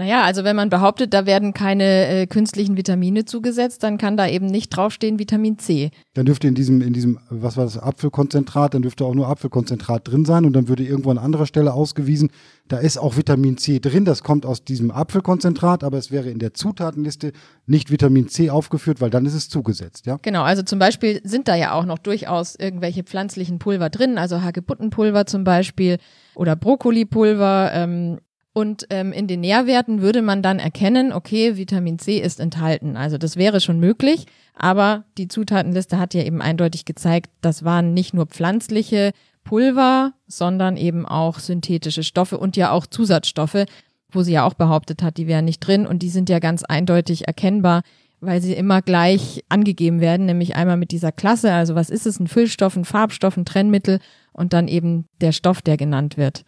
[0.00, 4.28] Naja, also wenn man behauptet, da werden keine äh, künstlichen Vitamine zugesetzt, dann kann da
[4.28, 5.90] eben nicht draufstehen Vitamin C.
[6.14, 10.06] Dann dürfte in diesem, in diesem, was war das, Apfelkonzentrat, dann dürfte auch nur Apfelkonzentrat
[10.06, 12.30] drin sein und dann würde irgendwo an anderer Stelle ausgewiesen,
[12.68, 16.38] da ist auch Vitamin C drin, das kommt aus diesem Apfelkonzentrat, aber es wäre in
[16.38, 17.32] der Zutatenliste
[17.66, 20.18] nicht Vitamin C aufgeführt, weil dann ist es zugesetzt, ja?
[20.22, 24.42] Genau, also zum Beispiel sind da ja auch noch durchaus irgendwelche pflanzlichen Pulver drin, also
[24.42, 25.98] Hagebuttenpulver zum Beispiel
[26.36, 28.18] oder Brokkolipulver, ähm,
[28.58, 32.96] und ähm, in den Nährwerten würde man dann erkennen, okay, Vitamin C ist enthalten.
[32.96, 37.94] Also das wäre schon möglich, aber die Zutatenliste hat ja eben eindeutig gezeigt, das waren
[37.94, 39.12] nicht nur pflanzliche
[39.44, 43.64] Pulver, sondern eben auch synthetische Stoffe und ja auch Zusatzstoffe,
[44.10, 46.64] wo sie ja auch behauptet hat, die wären nicht drin und die sind ja ganz
[46.64, 47.82] eindeutig erkennbar,
[48.18, 52.18] weil sie immer gleich angegeben werden, nämlich einmal mit dieser Klasse, also was ist es,
[52.18, 54.00] ein Füllstoff, ein Farbstoff, ein Trennmittel
[54.32, 56.44] und dann eben der Stoff, der genannt wird.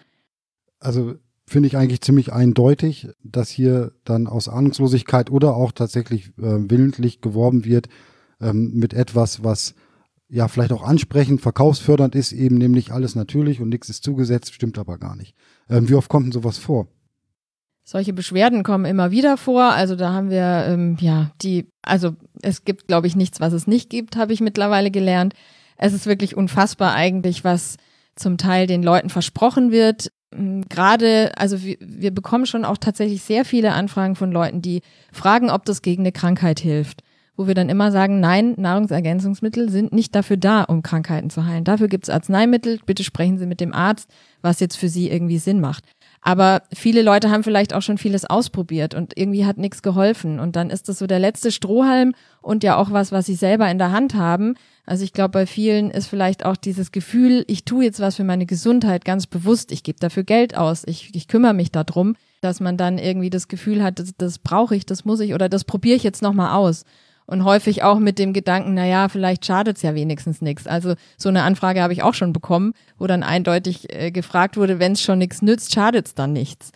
[0.80, 1.14] Also
[1.50, 7.20] finde ich eigentlich ziemlich eindeutig, dass hier dann aus Ahnungslosigkeit oder auch tatsächlich äh, willentlich
[7.20, 7.88] geworben wird
[8.40, 9.74] ähm, mit etwas, was
[10.28, 14.78] ja vielleicht auch ansprechend, verkaufsfördernd ist, eben nämlich alles natürlich und nichts ist zugesetzt, stimmt
[14.78, 15.34] aber gar nicht.
[15.68, 16.86] Ähm, wie oft kommt denn sowas vor?
[17.82, 19.72] Solche Beschwerden kommen immer wieder vor.
[19.72, 23.66] Also da haben wir ähm, ja die, also es gibt, glaube ich, nichts, was es
[23.66, 25.34] nicht gibt, habe ich mittlerweile gelernt.
[25.76, 27.76] Es ist wirklich unfassbar eigentlich, was
[28.14, 33.44] zum Teil den Leuten versprochen wird, gerade, also wir, wir bekommen schon auch tatsächlich sehr
[33.44, 37.02] viele Anfragen von Leuten, die fragen, ob das gegen eine Krankheit hilft.
[37.36, 41.64] Wo wir dann immer sagen, nein, Nahrungsergänzungsmittel sind nicht dafür da, um Krankheiten zu heilen.
[41.64, 42.80] Dafür gibt's Arzneimittel.
[42.84, 44.10] Bitte sprechen Sie mit dem Arzt,
[44.42, 45.84] was jetzt für Sie irgendwie Sinn macht.
[46.22, 50.38] Aber viele Leute haben vielleicht auch schon vieles ausprobiert und irgendwie hat nichts geholfen.
[50.38, 52.12] Und dann ist das so der letzte Strohhalm
[52.42, 54.54] und ja auch was, was sie selber in der Hand haben.
[54.90, 58.24] Also ich glaube, bei vielen ist vielleicht auch dieses Gefühl, ich tue jetzt was für
[58.24, 62.58] meine Gesundheit ganz bewusst, ich gebe dafür Geld aus, ich, ich kümmere mich darum, dass
[62.58, 65.62] man dann irgendwie das Gefühl hat, das, das brauche ich, das muss ich oder das
[65.62, 66.82] probiere ich jetzt nochmal aus
[67.26, 70.66] und häufig auch mit dem Gedanken, na ja, vielleicht schadet's ja wenigstens nichts.
[70.66, 74.80] Also so eine Anfrage habe ich auch schon bekommen, wo dann eindeutig äh, gefragt wurde,
[74.80, 76.72] wenn es schon nichts nützt, schadet's dann nichts.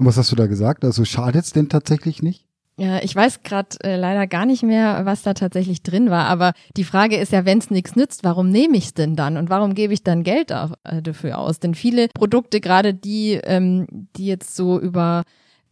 [0.00, 0.84] Was hast du da gesagt?
[0.84, 2.47] Also schadet's denn tatsächlich nicht?
[2.80, 6.26] Ja, ich weiß gerade äh, leider gar nicht mehr, was da tatsächlich drin war.
[6.26, 9.36] Aber die Frage ist ja, wenn es nichts nützt, warum nehme ich es denn dann
[9.36, 11.58] und warum gebe ich dann Geld auch, äh, dafür aus?
[11.58, 15.24] Denn viele Produkte, gerade die, ähm, die jetzt so über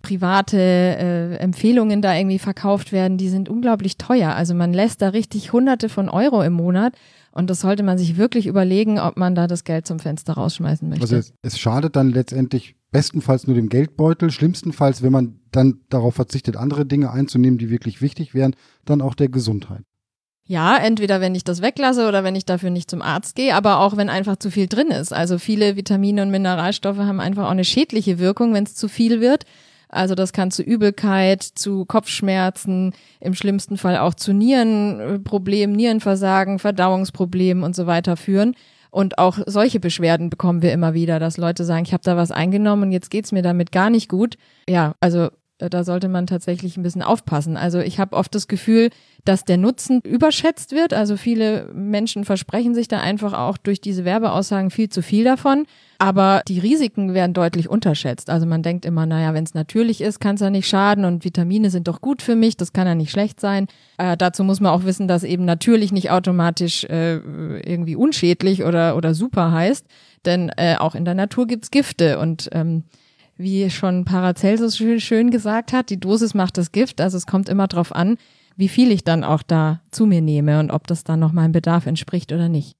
[0.03, 4.35] private äh, Empfehlungen da irgendwie verkauft werden, die sind unglaublich teuer.
[4.35, 6.95] Also man lässt da richtig Hunderte von Euro im Monat.
[7.31, 10.89] Und das sollte man sich wirklich überlegen, ob man da das Geld zum Fenster rausschmeißen
[10.89, 11.03] möchte.
[11.03, 16.15] Also es, es schadet dann letztendlich bestenfalls nur dem Geldbeutel, schlimmstenfalls, wenn man dann darauf
[16.15, 18.57] verzichtet, andere Dinge einzunehmen, die wirklich wichtig wären,
[18.87, 19.83] dann auch der Gesundheit.
[20.47, 23.81] Ja, entweder wenn ich das weglasse oder wenn ich dafür nicht zum Arzt gehe, aber
[23.81, 25.13] auch wenn einfach zu viel drin ist.
[25.13, 29.21] Also viele Vitamine und Mineralstoffe haben einfach auch eine schädliche Wirkung, wenn es zu viel
[29.21, 29.45] wird.
[29.91, 37.63] Also das kann zu Übelkeit, zu Kopfschmerzen, im schlimmsten Fall auch zu Nierenproblemen, Nierenversagen, Verdauungsproblemen
[37.63, 38.55] und so weiter führen.
[38.97, 42.31] Und auch solche Beschwerden bekommen wir immer wieder, dass Leute sagen, ich habe da was
[42.31, 44.39] eingenommen und jetzt geht's mir damit gar nicht gut.
[44.71, 45.29] Ja, also
[45.59, 47.57] da sollte man tatsächlich ein bisschen aufpassen.
[47.57, 48.91] Also ich habe oft das Gefühl,
[49.25, 50.93] dass der Nutzen überschätzt wird.
[50.93, 55.67] Also viele Menschen versprechen sich da einfach auch durch diese Werbeaussagen viel zu viel davon.
[55.99, 58.29] Aber die Risiken werden deutlich unterschätzt.
[58.29, 61.25] Also man denkt immer, naja, wenn es natürlich ist, kann es ja nicht schaden und
[61.25, 63.67] Vitamine sind doch gut für mich, das kann ja nicht schlecht sein.
[63.97, 68.95] Äh, dazu muss man auch wissen, dass eben natürlich nicht automatisch äh, irgendwie unschädlich oder,
[68.95, 69.87] oder super heißt.
[70.27, 72.85] Denn äh, auch in der Natur gibt's Gifte und ähm,
[73.37, 77.01] wie schon Paracelsus schön gesagt hat, die Dosis macht das Gift.
[77.01, 78.17] Also es kommt immer drauf an,
[78.57, 81.53] wie viel ich dann auch da zu mir nehme und ob das dann noch meinem
[81.53, 82.77] Bedarf entspricht oder nicht.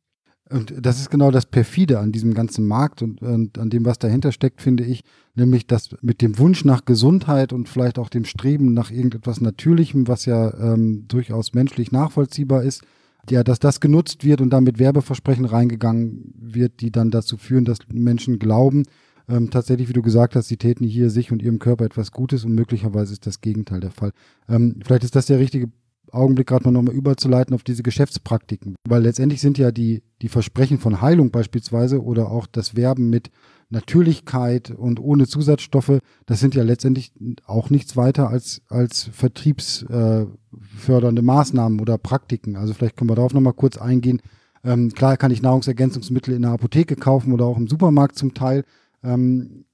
[0.49, 3.99] Und das ist genau das Perfide an diesem ganzen Markt und, und, an dem, was
[3.99, 5.03] dahinter steckt, finde ich,
[5.35, 10.07] nämlich dass mit dem Wunsch nach Gesundheit und vielleicht auch dem Streben nach irgendetwas Natürlichem,
[10.07, 12.85] was ja ähm, durchaus menschlich nachvollziehbar ist,
[13.29, 17.79] ja, dass das genutzt wird und damit Werbeversprechen reingegangen wird, die dann dazu führen, dass
[17.93, 18.85] Menschen glauben,
[19.29, 22.45] ähm, tatsächlich, wie du gesagt hast, sie täten hier sich und ihrem Körper etwas Gutes
[22.45, 24.13] und möglicherweise ist das Gegenteil der Fall.
[24.49, 25.71] Ähm, vielleicht ist das der richtige
[26.13, 30.79] Augenblick gerade mal nochmal überzuleiten auf diese Geschäftspraktiken, weil letztendlich sind ja die, die Versprechen
[30.79, 33.31] von Heilung beispielsweise oder auch das Werben mit
[33.69, 37.13] Natürlichkeit und ohne Zusatzstoffe, das sind ja letztendlich
[37.47, 42.57] auch nichts weiter als, als vertriebsfördernde äh, Maßnahmen oder Praktiken.
[42.57, 44.23] Also vielleicht können wir darauf nochmal kurz eingehen.
[44.63, 48.63] Ähm, klar kann ich Nahrungsergänzungsmittel in der Apotheke kaufen oder auch im Supermarkt zum Teil.
[49.07, 49.65] Ähm,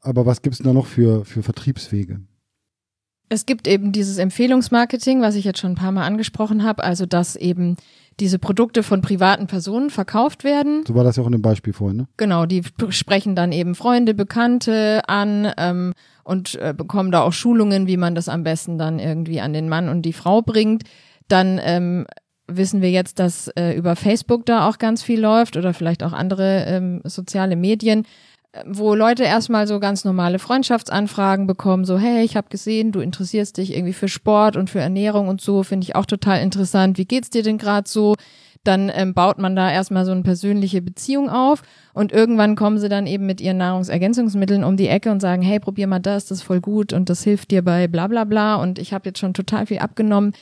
[0.00, 2.20] aber was gibt es da noch für, für Vertriebswege?
[3.28, 7.04] Es gibt eben dieses Empfehlungsmarketing, was ich jetzt schon ein paar Mal angesprochen habe, also
[7.04, 7.76] dass eben
[8.20, 10.84] diese Produkte von privaten Personen verkauft werden.
[10.86, 12.08] So war das ja auch in dem Beispiel vorhin, ne?
[12.16, 15.92] Genau, die sprechen dann eben Freunde, Bekannte an ähm,
[16.24, 19.68] und äh, bekommen da auch Schulungen, wie man das am besten dann irgendwie an den
[19.68, 20.84] Mann und die Frau bringt.
[21.28, 22.06] Dann ähm,
[22.48, 26.12] wissen wir jetzt, dass äh, über Facebook da auch ganz viel läuft oder vielleicht auch
[26.12, 28.04] andere ähm, soziale Medien,
[28.66, 33.56] wo Leute erstmal so ganz normale Freundschaftsanfragen bekommen, so hey, ich habe gesehen, du interessierst
[33.56, 36.98] dich irgendwie für Sport und für Ernährung und so, finde ich auch total interessant.
[36.98, 38.14] Wie geht's dir denn gerade so?
[38.64, 41.62] Dann ähm, baut man da erstmal so eine persönliche Beziehung auf
[41.94, 45.60] und irgendwann kommen sie dann eben mit ihren Nahrungsergänzungsmitteln um die Ecke und sagen, hey,
[45.60, 48.56] probier mal das, das ist voll gut und das hilft dir bei bla bla bla
[48.56, 50.32] und ich habe jetzt schon total viel abgenommen.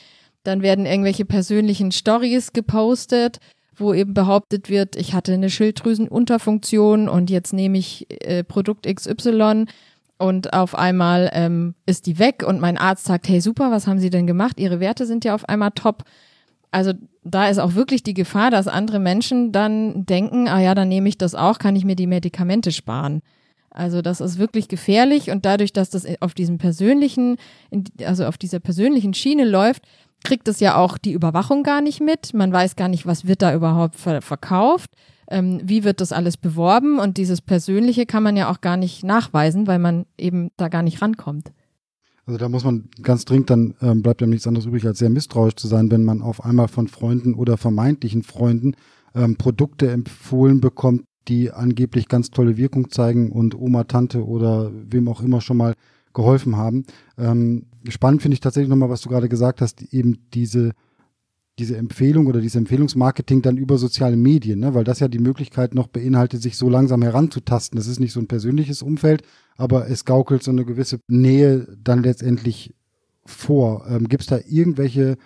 [0.43, 3.39] Dann werden irgendwelche persönlichen Stories gepostet
[3.79, 9.65] wo eben behauptet wird, ich hatte eine Schilddrüsenunterfunktion und jetzt nehme ich äh, Produkt XY
[10.17, 13.99] und auf einmal ähm, ist die weg und mein Arzt sagt, hey super, was haben
[13.99, 14.59] Sie denn gemacht?
[14.59, 16.03] Ihre Werte sind ja auf einmal top.
[16.71, 20.89] Also da ist auch wirklich die Gefahr, dass andere Menschen dann denken, ah ja, dann
[20.89, 23.21] nehme ich das auch, kann ich mir die Medikamente sparen.
[23.69, 27.37] Also das ist wirklich gefährlich und dadurch, dass das auf diesem persönlichen,
[28.03, 29.83] also auf dieser persönlichen Schiene läuft,
[30.23, 32.33] kriegt es ja auch die Überwachung gar nicht mit.
[32.33, 34.91] Man weiß gar nicht, was wird da überhaupt ver verkauft.
[35.29, 36.99] Ähm, wie wird das alles beworben?
[36.99, 40.83] Und dieses Persönliche kann man ja auch gar nicht nachweisen, weil man eben da gar
[40.83, 41.51] nicht rankommt.
[42.25, 45.09] Also da muss man ganz dringend, dann ähm, bleibt ja nichts anderes übrig, als sehr
[45.09, 48.75] misstrauisch zu sein, wenn man auf einmal von Freunden oder vermeintlichen Freunden
[49.15, 55.07] ähm, Produkte empfohlen bekommt, die angeblich ganz tolle Wirkung zeigen und Oma, Tante oder wem
[55.07, 55.73] auch immer schon mal
[56.17, 56.83] geholfen haben.
[57.17, 60.71] Ähm, spannend finde ich tatsächlich nochmal, was du gerade gesagt hast, eben diese,
[61.59, 64.73] diese Empfehlung oder dieses Empfehlungsmarketing dann über soziale Medien, ne?
[64.73, 67.77] weil das ja die Möglichkeit noch beinhaltet, sich so langsam heranzutasten.
[67.77, 69.21] Das ist nicht so ein persönliches Umfeld,
[69.57, 72.73] aber es gaukelt so eine gewisse Nähe dann letztendlich
[73.23, 73.85] vor.
[73.87, 75.17] Ähm, Gibt es da irgendwelche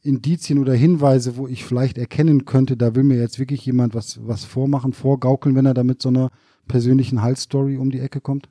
[0.00, 4.20] Indizien oder Hinweise, wo ich vielleicht erkennen könnte, da will mir jetzt wirklich jemand was,
[4.26, 6.30] was vormachen, vorgaukeln, wenn er da mit so einer
[6.66, 8.48] persönlichen Halsstory um die Ecke kommt?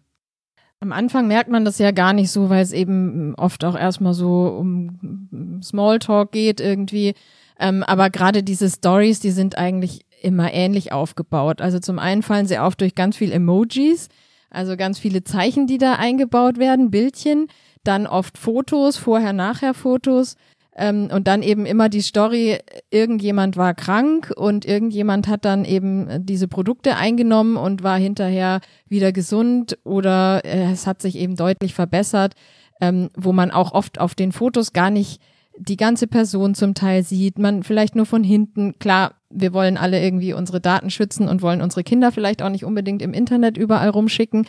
[0.80, 4.14] Am Anfang merkt man das ja gar nicht so, weil es eben oft auch erstmal
[4.14, 7.16] so um Smalltalk geht irgendwie.
[7.60, 11.62] Ähm, aber gerade diese Stories, die sind eigentlich immer ähnlich aufgebaut.
[11.62, 14.10] Also zum einen fallen sie auf durch ganz viel Emojis,
[14.52, 17.48] also ganz viele Zeichen, die da eingebaut werden, Bildchen,
[17.84, 20.36] dann oft Fotos, vorher-nachher-Fotos,
[20.78, 22.60] ähm, und dann eben immer die Story,
[22.92, 29.12] irgendjemand war krank und irgendjemand hat dann eben diese Produkte eingenommen und war hinterher wieder
[29.12, 32.36] gesund oder äh, es hat sich eben deutlich verbessert,
[32.80, 35.20] ähm, wo man auch oft auf den Fotos gar nicht
[35.58, 38.78] die ganze Person zum Teil sieht, man vielleicht nur von hinten.
[38.78, 42.66] Klar, wir wollen alle irgendwie unsere Daten schützen und wollen unsere Kinder vielleicht auch nicht
[42.66, 44.46] unbedingt im Internet überall rumschicken.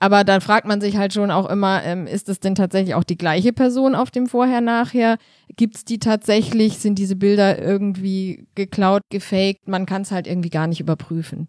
[0.00, 3.02] Aber dann fragt man sich halt schon auch immer, ähm, ist es denn tatsächlich auch
[3.02, 5.18] die gleiche Person auf dem Vorher-Nachher?
[5.56, 6.78] Gibt es die tatsächlich?
[6.78, 9.66] Sind diese Bilder irgendwie geklaut, gefaked?
[9.66, 11.48] Man kann es halt irgendwie gar nicht überprüfen.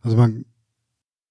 [0.00, 0.46] Also man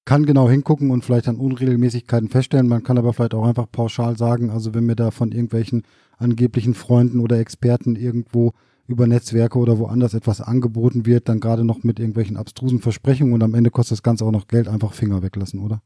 [0.05, 2.67] kann genau hingucken und vielleicht dann Unregelmäßigkeiten feststellen.
[2.67, 5.83] Man kann aber vielleicht auch einfach pauschal sagen, also wenn mir da von irgendwelchen
[6.17, 8.51] angeblichen Freunden oder Experten irgendwo
[8.85, 13.41] über Netzwerke oder woanders etwas angeboten wird, dann gerade noch mit irgendwelchen abstrusen Versprechungen und
[13.41, 15.81] am Ende kostet das Ganze auch noch Geld, einfach Finger weglassen, oder?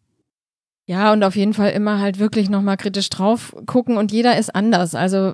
[0.89, 4.56] Ja, und auf jeden Fall immer halt wirklich nochmal kritisch drauf gucken und jeder ist
[4.56, 4.95] anders.
[4.95, 5.34] Also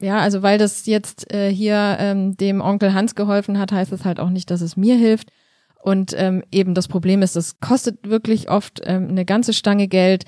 [0.00, 4.04] ja, also weil das jetzt äh, hier ähm, dem Onkel Hans geholfen hat, heißt es
[4.04, 5.30] halt auch nicht, dass es mir hilft.
[5.82, 10.24] Und ähm, eben das Problem ist, das kostet wirklich oft ähm, eine ganze Stange Geld.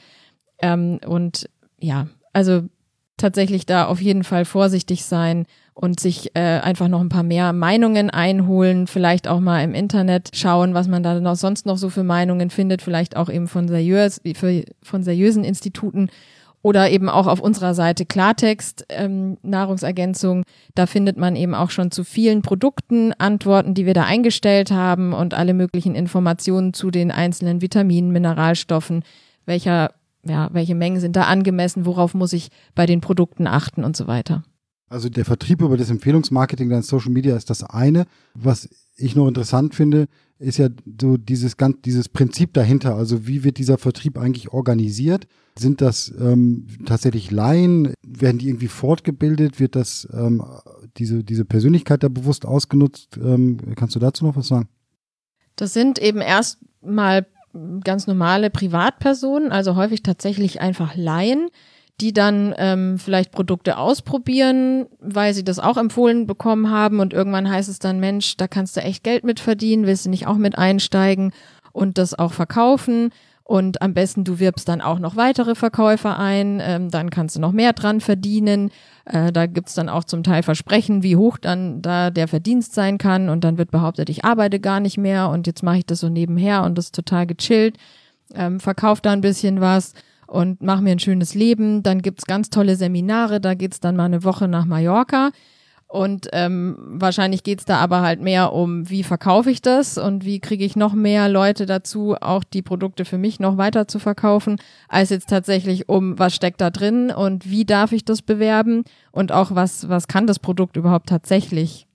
[0.63, 2.63] Ähm, und ja, also
[3.19, 5.47] tatsächlich da auf jeden Fall vorsichtig sein
[5.79, 10.31] und sich äh, einfach noch ein paar mehr Meinungen einholen, vielleicht auch mal im Internet
[10.33, 13.69] schauen, was man da noch sonst noch so für Meinungen findet, vielleicht auch eben von,
[13.69, 14.23] seriös,
[14.83, 16.09] von seriösen Instituten
[16.63, 20.45] oder eben auch auf unserer Seite Klartext ähm, Nahrungsergänzung.
[20.75, 25.13] Da findet man eben auch schon zu vielen Produkten Antworten, die wir da eingestellt haben
[25.13, 29.05] und alle möglichen Informationen zu den einzelnen Vitaminen, Mineralstoffen,
[29.45, 29.91] welcher
[30.25, 34.09] ja, welche Mengen sind da angemessen, worauf muss ich bei den Produkten achten und so
[34.09, 34.43] weiter.
[34.89, 38.07] Also der Vertrieb über das Empfehlungsmarketing dann Social Media ist das eine.
[38.35, 40.07] Was ich noch interessant finde,
[40.39, 40.69] ist ja
[41.01, 42.95] so dieses ganz, dieses Prinzip dahinter.
[42.95, 45.27] Also wie wird dieser Vertrieb eigentlich organisiert?
[45.59, 47.95] Sind das ähm, tatsächlich Laien?
[48.07, 49.59] Werden die irgendwie fortgebildet?
[49.59, 50.43] Wird das ähm,
[50.99, 53.17] diese diese Persönlichkeit da bewusst ausgenutzt?
[53.17, 54.69] Ähm, kannst du dazu noch was sagen?
[55.57, 57.27] Das sind eben erstmal
[57.83, 61.49] ganz normale Privatpersonen, also häufig tatsächlich einfach Laien,
[62.01, 67.49] die dann ähm, vielleicht Produkte ausprobieren, weil sie das auch empfohlen bekommen haben und irgendwann
[67.49, 70.37] heißt es dann, Mensch, da kannst du echt Geld mit verdienen, willst du nicht auch
[70.37, 71.33] mit einsteigen
[71.73, 73.11] und das auch verkaufen?
[73.49, 77.41] Und am besten du wirbst dann auch noch weitere Verkäufer ein, ähm, dann kannst du
[77.41, 78.73] noch mehr dran verdienen.
[79.05, 82.99] Äh, da gibt's dann auch zum Teil Versprechen, wie hoch dann da der Verdienst sein
[82.99, 83.29] kann.
[83.29, 86.09] Und dann wird behauptet, ich arbeite gar nicht mehr und jetzt mache ich das so
[86.09, 87.77] nebenher und das ist total gechillt.
[88.35, 89.93] Ähm, verkauf da ein bisschen was
[90.27, 91.83] und mach mir ein schönes Leben.
[91.83, 95.31] Dann gibt's ganz tolle Seminare, da geht's dann mal eine Woche nach Mallorca.
[95.89, 100.41] Und ähm, wahrscheinlich geht's da aber halt mehr um, wie verkaufe ich das und wie
[100.41, 104.57] kriege ich noch mehr Leute dazu, auch die Produkte für mich noch weiter zu verkaufen,
[104.89, 109.31] als jetzt tatsächlich um, was steckt da drin und wie darf ich das bewerben und
[109.31, 111.87] auch was, was kann das Produkt überhaupt tatsächlich.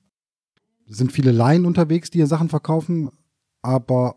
[0.88, 3.10] Sind viele Laien unterwegs, die ihr Sachen verkaufen,
[3.62, 4.16] aber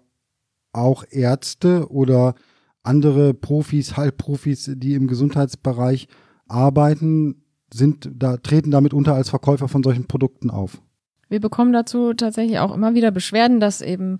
[0.73, 2.37] auch Ärzte oder
[2.85, 6.07] andere Profis, Halbprofis, die im Gesundheitsbereich
[6.47, 7.43] arbeiten,
[7.73, 10.81] sind da, treten damit unter als Verkäufer von solchen Produkten auf.
[11.29, 14.19] Wir bekommen dazu tatsächlich auch immer wieder Beschwerden, dass eben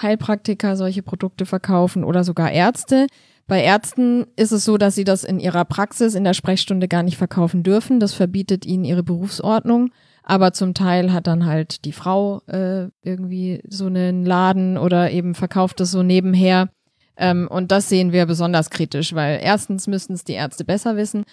[0.00, 3.06] Heilpraktiker solche Produkte verkaufen oder sogar Ärzte.
[3.46, 7.02] Bei Ärzten ist es so, dass sie das in ihrer Praxis in der Sprechstunde gar
[7.02, 8.00] nicht verkaufen dürfen.
[8.00, 9.90] Das verbietet ihnen ihre Berufsordnung.
[10.22, 15.34] Aber zum Teil hat dann halt die Frau äh, irgendwie so einen Laden oder eben
[15.34, 16.70] verkauft es so nebenher.
[17.16, 21.24] Ähm, und das sehen wir besonders kritisch, weil erstens müssten es die Ärzte besser wissen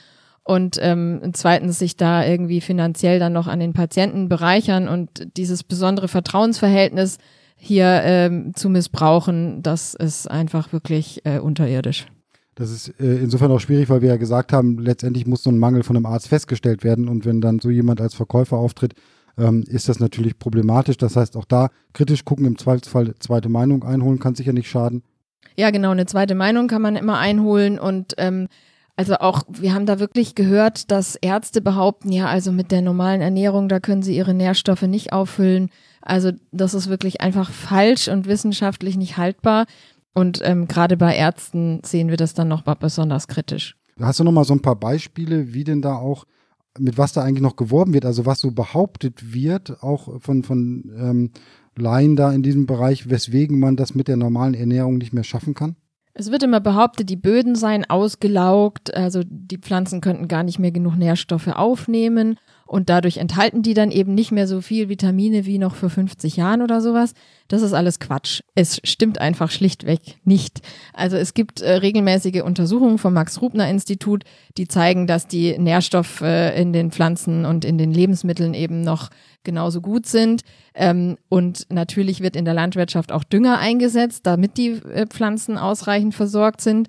[0.44, 5.64] und ähm, zweitens sich da irgendwie finanziell dann noch an den Patienten bereichern und dieses
[5.64, 7.18] besondere Vertrauensverhältnis
[7.56, 12.08] hier ähm, zu missbrauchen, das ist einfach wirklich äh, unterirdisch.
[12.56, 15.60] Das ist äh, insofern auch schwierig, weil wir ja gesagt haben, letztendlich muss so ein
[15.60, 18.94] Mangel von einem Arzt festgestellt werden und wenn dann so jemand als Verkäufer auftritt,
[19.38, 20.98] ähm, ist das natürlich problematisch.
[20.98, 25.04] Das heißt, auch da kritisch gucken, im Zweifelsfall zweite Meinung einholen, kann sicher nicht schaden.
[25.58, 28.48] Ja, genau, eine zweite Meinung kann man immer einholen und ähm,
[28.96, 33.22] also auch, wir haben da wirklich gehört, dass Ärzte behaupten, ja, also mit der normalen
[33.22, 35.70] Ernährung, da können sie ihre Nährstoffe nicht auffüllen.
[36.02, 39.66] Also das ist wirklich einfach falsch und wissenschaftlich nicht haltbar.
[40.14, 43.78] Und ähm, gerade bei Ärzten sehen wir das dann noch besonders kritisch.
[44.00, 46.26] Hast du noch mal so ein paar Beispiele, wie denn da auch,
[46.78, 50.92] mit was da eigentlich noch geworben wird, also was so behauptet wird, auch von, von
[50.98, 51.32] ähm,
[51.78, 55.54] Laien da in diesem Bereich, weswegen man das mit der normalen Ernährung nicht mehr schaffen
[55.54, 55.76] kann?
[56.14, 60.72] Es wird immer behauptet, die Böden seien ausgelaugt, also die Pflanzen könnten gar nicht mehr
[60.72, 62.38] genug Nährstoffe aufnehmen
[62.72, 66.38] und dadurch enthalten die dann eben nicht mehr so viel Vitamine wie noch vor 50
[66.38, 67.14] Jahren oder sowas.
[67.50, 68.44] Das ist alles Quatsch.
[68.56, 70.62] Es stimmt einfach schlichtweg nicht.
[70.94, 74.24] Also es gibt äh, regelmäßige Untersuchungen vom Max-Rubner-Institut,
[74.56, 79.10] die zeigen, dass die Nährstoffe äh, in den Pflanzen und in den Lebensmitteln eben noch
[79.44, 80.44] genauso gut sind.
[80.74, 86.16] Ähm, und natürlich wird in der Landwirtschaft auch Dünger eingesetzt, damit die äh, Pflanzen ausreichend
[86.16, 86.88] versorgt sind.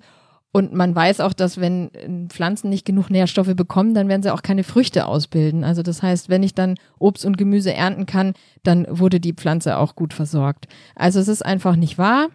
[0.53, 4.31] Und man weiß auch, dass wenn äh, Pflanzen nicht genug Nährstoffe bekommen, dann werden sie
[4.31, 5.63] auch keine Früchte ausbilden.
[5.63, 9.77] Also das heißt, wenn ich dann Obst und Gemüse ernten kann, dann wurde die Pflanze
[9.77, 10.67] auch gut versorgt.
[10.95, 12.27] Also es ist einfach nicht wahr.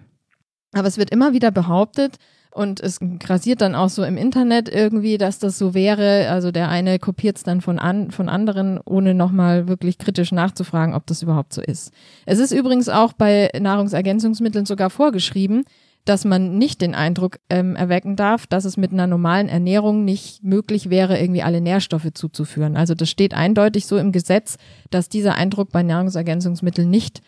[0.73, 2.19] Aber es wird immer wieder behauptet,
[2.51, 6.29] und es grasiert dann auch so im Internet irgendwie, dass das so wäre.
[6.31, 10.95] Also der eine kopiert es dann von, an, von anderen, ohne nochmal wirklich kritisch nachzufragen,
[10.95, 11.93] ob das überhaupt so ist.
[12.27, 15.64] Es ist übrigens auch bei Nahrungsergänzungsmitteln sogar vorgeschrieben,
[16.09, 20.43] dass man nicht den Eindruck ähm, erwecken darf, dass es mit einer normalen Ernährung nicht
[20.43, 22.77] möglich wäre, irgendwie alle Nährstoffe zuzuführen.
[22.77, 24.57] Also das steht eindeutig so im Gesetz,
[24.91, 27.21] dass dieser Eindruck bei Nahrungsergänzungsmitteln nicht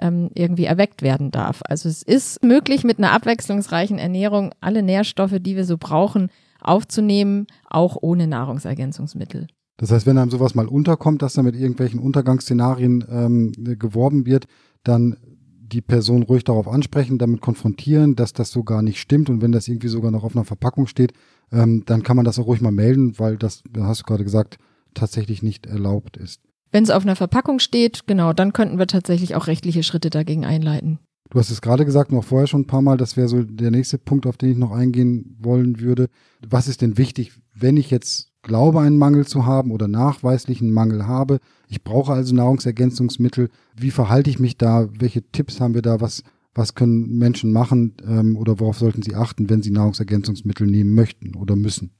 [0.00, 1.62] ähm, irgendwie erweckt werden darf.
[1.64, 6.30] Also es ist möglich, mit einer abwechslungsreichen Ernährung alle Nährstoffe, die wir so brauchen,
[6.60, 9.48] aufzunehmen, auch ohne Nahrungsergänzungsmittel.
[9.78, 14.46] Das heißt, wenn einem sowas mal unterkommt, dass da mit irgendwelchen Untergangsszenarien ähm, geworben wird,
[14.84, 15.16] dann
[15.68, 19.52] die Person ruhig darauf ansprechen, damit konfrontieren, dass das so gar nicht stimmt und wenn
[19.52, 21.12] das irgendwie sogar noch auf einer Verpackung steht,
[21.52, 24.58] ähm, dann kann man das auch ruhig mal melden, weil das, hast du gerade gesagt,
[24.94, 26.40] tatsächlich nicht erlaubt ist.
[26.70, 30.44] Wenn es auf einer Verpackung steht, genau, dann könnten wir tatsächlich auch rechtliche Schritte dagegen
[30.44, 30.98] einleiten.
[31.30, 33.70] Du hast es gerade gesagt, noch vorher schon ein paar Mal, das wäre so der
[33.70, 36.08] nächste Punkt, auf den ich noch eingehen wollen würde.
[36.46, 41.06] Was ist denn wichtig, wenn ich jetzt glaube, einen Mangel zu haben oder nachweislichen Mangel
[41.06, 41.40] habe?
[41.68, 43.50] Ich brauche also Nahrungsergänzungsmittel.
[43.76, 44.88] Wie verhalte ich mich da?
[44.98, 46.00] Welche Tipps haben wir da?
[46.00, 46.22] Was,
[46.54, 51.34] was können Menschen machen ähm, oder worauf sollten sie achten, wenn sie Nahrungsergänzungsmittel nehmen möchten
[51.34, 51.90] oder müssen?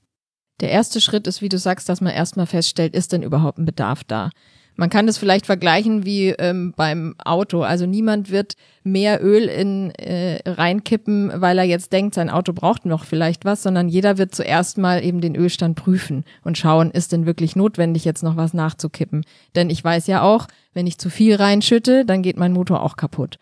[0.61, 3.64] Der erste Schritt ist, wie du sagst, dass man erstmal feststellt, ist denn überhaupt ein
[3.64, 4.30] Bedarf da?
[4.78, 7.62] Man kann das vielleicht vergleichen wie ähm, beim Auto.
[7.62, 8.54] Also niemand wird
[8.84, 13.64] mehr Öl in äh, reinkippen, weil er jetzt denkt, sein Auto braucht noch vielleicht was,
[13.64, 18.04] sondern jeder wird zuerst mal eben den Ölstand prüfen und schauen, ist denn wirklich notwendig,
[18.04, 19.24] jetzt noch was nachzukippen.
[19.56, 22.96] Denn ich weiß ja auch, wenn ich zu viel reinschütte, dann geht mein Motor auch
[22.96, 23.40] kaputt.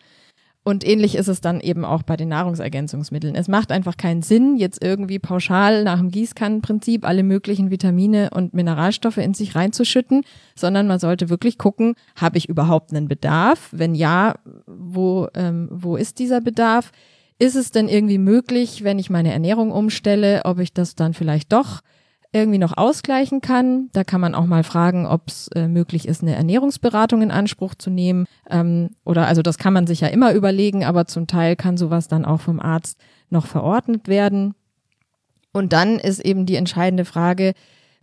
[0.67, 3.37] Und ähnlich ist es dann eben auch bei den Nahrungsergänzungsmitteln.
[3.37, 8.53] Es macht einfach keinen Sinn, jetzt irgendwie pauschal nach dem Gießkannenprinzip alle möglichen Vitamine und
[8.53, 10.25] Mineralstoffe in sich reinzuschütten,
[10.57, 13.69] sondern man sollte wirklich gucken, habe ich überhaupt einen Bedarf?
[13.71, 14.35] Wenn ja,
[14.67, 16.91] wo, ähm, wo ist dieser Bedarf?
[17.39, 21.53] Ist es denn irgendwie möglich, wenn ich meine Ernährung umstelle, ob ich das dann vielleicht
[21.53, 21.81] doch
[22.37, 23.89] irgendwie noch ausgleichen kann.
[23.93, 27.74] Da kann man auch mal fragen, ob es äh, möglich ist, eine Ernährungsberatung in Anspruch
[27.74, 28.26] zu nehmen.
[28.49, 32.09] Ähm, oder also das kann man sich ja immer überlegen, aber zum Teil kann sowas
[32.09, 32.99] dann auch vom Arzt
[33.30, 34.55] noch verordnet werden.
[35.53, 37.55] Und dann ist eben die entscheidende Frage,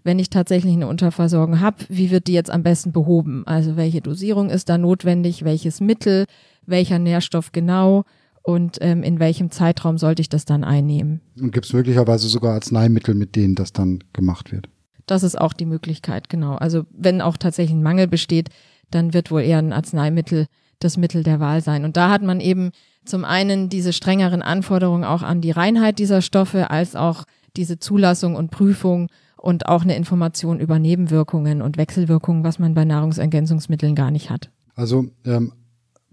[0.03, 3.43] wenn ich tatsächlich eine Unterversorgung habe, wie wird die jetzt am besten behoben?
[3.45, 6.25] Also welche Dosierung ist da notwendig, welches Mittel,
[6.65, 8.03] welcher Nährstoff genau?
[8.43, 11.21] Und ähm, in welchem Zeitraum sollte ich das dann einnehmen.
[11.39, 14.69] Und gibt es möglicherweise sogar Arzneimittel, mit denen das dann gemacht wird?
[15.05, 16.55] Das ist auch die Möglichkeit, genau.
[16.55, 18.49] Also wenn auch tatsächlich ein Mangel besteht,
[18.91, 20.47] dann wird wohl eher ein Arzneimittel
[20.79, 21.85] das Mittel der Wahl sein.
[21.85, 22.71] Und da hat man eben
[23.05, 27.23] zum einen diese strengeren Anforderungen auch an die Reinheit dieser Stoffe, als auch
[27.55, 32.85] diese Zulassung und Prüfung und auch eine Information über Nebenwirkungen und Wechselwirkungen, was man bei
[32.85, 34.49] Nahrungsergänzungsmitteln gar nicht hat.
[34.75, 35.53] Also ähm,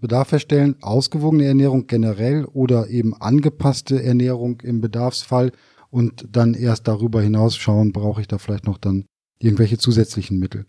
[0.01, 5.51] Bedarf feststellen, ausgewogene Ernährung generell oder eben angepasste Ernährung im Bedarfsfall
[5.91, 9.05] und dann erst darüber hinaus schauen, brauche ich da vielleicht noch dann
[9.39, 10.65] irgendwelche zusätzlichen Mittel.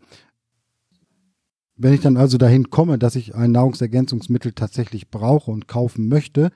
[1.76, 6.50] Wenn ich dann also dahin komme, dass ich ein Nahrungsergänzungsmittel tatsächlich brauche und kaufen möchte,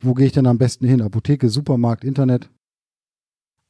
[0.00, 1.02] wo gehe ich denn am besten hin?
[1.02, 2.50] Apotheke, Supermarkt, Internet?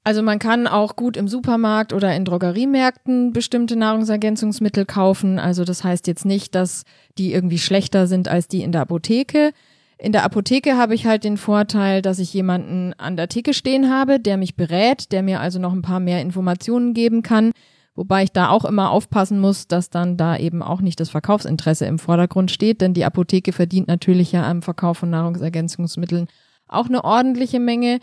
[0.06, 5.38] Also man kann auch gut im Supermarkt oder in Drogeriemärkten bestimmte Nahrungsergänzungsmittel kaufen.
[5.38, 6.84] Also das heißt jetzt nicht, dass
[7.16, 9.52] die irgendwie schlechter sind als die in der Apotheke.
[9.96, 13.90] In der Apotheke habe ich halt den Vorteil, dass ich jemanden an der Theke stehen
[13.90, 17.52] habe, der mich berät, der mir also noch ein paar mehr Informationen geben kann.
[17.94, 21.86] Wobei ich da auch immer aufpassen muss, dass dann da eben auch nicht das Verkaufsinteresse
[21.86, 26.26] im Vordergrund steht, denn die Apotheke verdient natürlich ja am Verkauf von Nahrungsergänzungsmitteln
[26.68, 28.00] auch eine ordentliche Menge.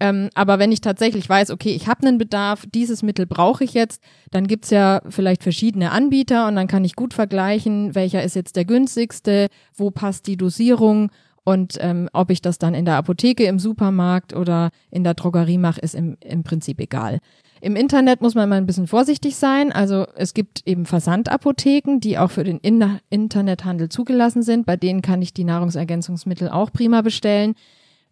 [0.00, 3.74] Ähm, aber wenn ich tatsächlich weiß, okay, ich habe einen Bedarf, dieses Mittel brauche ich
[3.74, 8.36] jetzt, dann gibt's ja vielleicht verschiedene Anbieter und dann kann ich gut vergleichen, welcher ist
[8.36, 11.10] jetzt der günstigste, wo passt die Dosierung
[11.48, 15.56] und ähm, ob ich das dann in der Apotheke, im Supermarkt oder in der Drogerie
[15.56, 17.20] mache, ist im, im Prinzip egal.
[17.60, 19.72] Im Internet muss man mal ein bisschen vorsichtig sein.
[19.72, 24.66] Also es gibt eben Versandapotheken, die auch für den In Internethandel zugelassen sind.
[24.66, 27.54] Bei denen kann ich die Nahrungsergänzungsmittel auch prima bestellen.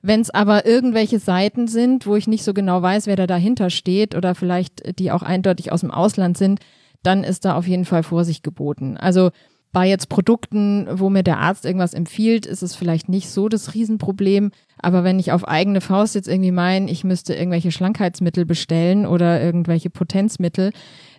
[0.07, 3.71] Wenn es aber irgendwelche Seiten sind, wo ich nicht so genau weiß, wer da dahinter
[3.71, 6.61] steht oder vielleicht die auch eindeutig aus dem Ausland sind,
[7.03, 8.97] dann ist da auf jeden Fall Vorsicht geboten.
[8.97, 9.31] Also
[9.73, 13.75] bei jetzt Produkten, wo mir der Arzt irgendwas empfiehlt, ist es vielleicht nicht so das
[13.75, 14.53] Riesenproblem.
[14.79, 19.43] Aber wenn ich auf eigene Faust jetzt irgendwie meine, ich müsste irgendwelche Schlankheitsmittel bestellen oder
[19.43, 20.71] irgendwelche Potenzmittel,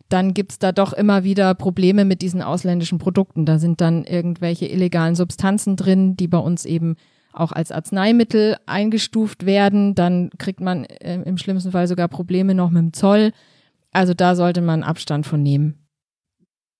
[0.07, 3.45] dann gibt's da doch immer wieder Probleme mit diesen ausländischen Produkten.
[3.45, 6.95] Da sind dann irgendwelche illegalen Substanzen drin, die bei uns eben
[7.39, 9.95] auch als Arzneimittel eingestuft werden.
[9.95, 13.31] Dann kriegt man äh, im schlimmsten Fall sogar Probleme noch mit dem Zoll.
[13.91, 15.75] Also da sollte man Abstand von nehmen.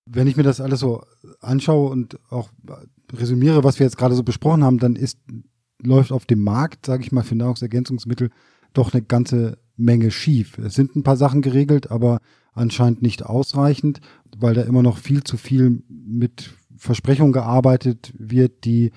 [0.06, 1.02] Wenn ich mir das alles so
[1.40, 2.50] anschaue und auch
[3.12, 5.18] resümiere, was wir jetzt gerade so besprochen haben, dann ist,
[5.82, 8.30] läuft auf dem Markt, sage ich mal, für Nahrungsergänzungsmittel
[8.72, 10.58] doch eine ganze Menge schief.
[10.58, 12.20] Es sind ein paar Sachen geregelt, aber
[12.52, 14.00] anscheinend nicht ausreichend,
[14.36, 18.92] weil da immer noch viel zu viel mit Versprechungen gearbeitet wird, die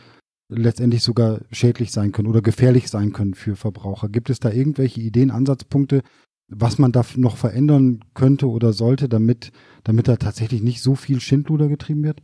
[0.51, 4.09] letztendlich sogar schädlich sein können oder gefährlich sein können für Verbraucher.
[4.09, 6.01] Gibt es da irgendwelche Ideen, Ansatzpunkte,
[6.49, 9.51] was man da noch verändern könnte oder sollte, damit,
[9.83, 12.21] damit da tatsächlich nicht so viel Schindluder getrieben wird?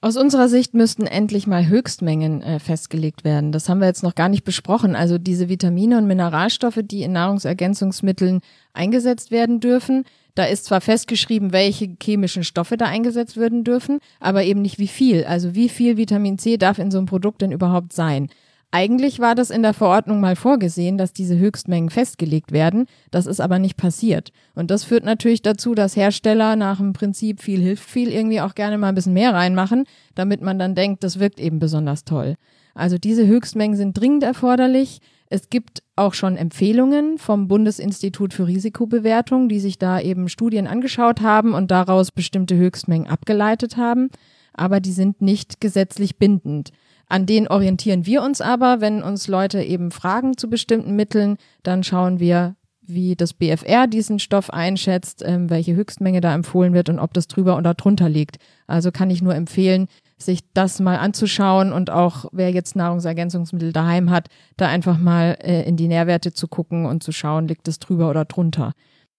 [0.00, 3.52] Aus unserer Sicht müssten endlich mal Höchstmengen äh, festgelegt werden.
[3.52, 4.96] Das haben wir jetzt noch gar nicht besprochen.
[4.96, 8.40] Also diese Vitamine und Mineralstoffe, die in Nahrungsergänzungsmitteln
[8.74, 10.04] eingesetzt werden dürfen,
[10.34, 14.88] da ist zwar festgeschrieben, welche chemischen Stoffe da eingesetzt werden dürfen, aber eben nicht wie
[14.88, 15.24] viel.
[15.24, 18.28] Also wie viel Vitamin C darf in so einem Produkt denn überhaupt sein?
[18.76, 22.86] Eigentlich war das in der Verordnung mal vorgesehen, dass diese Höchstmengen festgelegt werden.
[23.12, 24.32] Das ist aber nicht passiert.
[24.56, 28.56] Und das führt natürlich dazu, dass Hersteller nach dem Prinzip viel hilft viel irgendwie auch
[28.56, 29.84] gerne mal ein bisschen mehr reinmachen,
[30.16, 32.34] damit man dann denkt, das wirkt eben besonders toll.
[32.74, 34.98] Also diese Höchstmengen sind dringend erforderlich.
[35.30, 41.20] Es gibt auch schon Empfehlungen vom Bundesinstitut für Risikobewertung, die sich da eben Studien angeschaut
[41.20, 44.10] haben und daraus bestimmte Höchstmengen abgeleitet haben.
[44.52, 46.70] Aber die sind nicht gesetzlich bindend.
[47.06, 51.84] An denen orientieren wir uns aber, wenn uns Leute eben fragen zu bestimmten Mitteln, dann
[51.84, 56.98] schauen wir, wie das BFR diesen Stoff einschätzt, ähm, welche Höchstmenge da empfohlen wird und
[56.98, 58.38] ob das drüber oder drunter liegt.
[58.66, 59.88] Also kann ich nur empfehlen,
[60.24, 65.62] sich das mal anzuschauen und auch wer jetzt Nahrungsergänzungsmittel daheim hat, da einfach mal äh,
[65.68, 68.72] in die Nährwerte zu gucken und zu schauen, liegt es drüber oder drunter.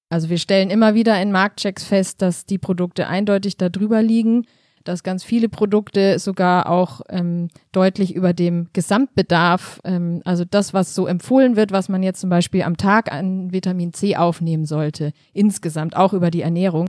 [0.09, 4.45] Also wir stellen immer wieder in Marktchecks fest, dass die Produkte eindeutig da drüber liegen,
[4.85, 10.95] dass ganz viele Produkte sogar auch ähm, deutlich über dem Gesamtbedarf, ähm, also das, was
[10.95, 15.11] so empfohlen wird, was man jetzt zum Beispiel am Tag an Vitamin C aufnehmen sollte,
[15.33, 16.87] insgesamt auch über die Ernährung,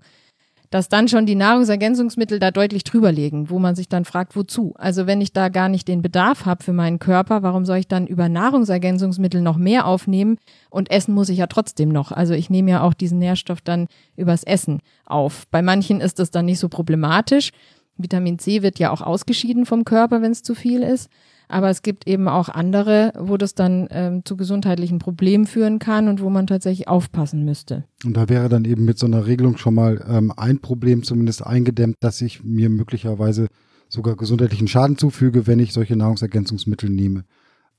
[0.71, 4.75] dass dann schon die Nahrungsergänzungsmittel da deutlich drüber liegen, wo man sich dann fragt, wozu?
[4.77, 7.89] Also wenn ich da gar nicht den Bedarf habe für meinen Körper, warum soll ich
[7.89, 10.39] dann über Nahrungsergänzungsmittel noch mehr aufnehmen?
[10.71, 12.13] Und essen muss ich ja trotzdem noch.
[12.13, 13.87] Also ich nehme ja auch diesen Nährstoff dann
[14.17, 15.47] übers Essen auf.
[15.51, 17.51] Bei manchen ist das dann nicht so problematisch.
[17.97, 21.11] Vitamin C wird ja auch ausgeschieden vom Körper, wenn es zu viel ist.
[21.49, 26.09] Aber es gibt eben auch andere, wo das dann ähm, zu gesundheitlichen Problemen führen kann
[26.09, 27.85] und wo man tatsächlich aufpassen müsste.
[28.05, 31.47] Und da wäre dann eben mit so einer Regelung schon mal ähm, ein Problem zumindest
[31.47, 33.49] eingedämmt, dass ich mir möglicherweise
[33.89, 37.25] sogar gesundheitlichen Schaden zufüge, wenn ich solche Nahrungsergänzungsmittel nehme.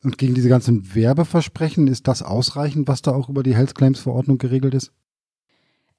[0.03, 3.99] Und gegen diese ganzen Werbeversprechen, ist das ausreichend, was da auch über die Health Claims
[3.99, 4.91] Verordnung geregelt ist?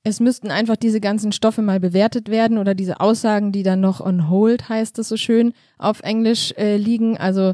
[0.08, 4.00] Es müssten einfach diese ganzen Stoffe mal bewertet werden oder diese Aussagen, die dann noch
[4.00, 7.18] on hold heißt es so schön auf Englisch äh, liegen.
[7.18, 7.52] Also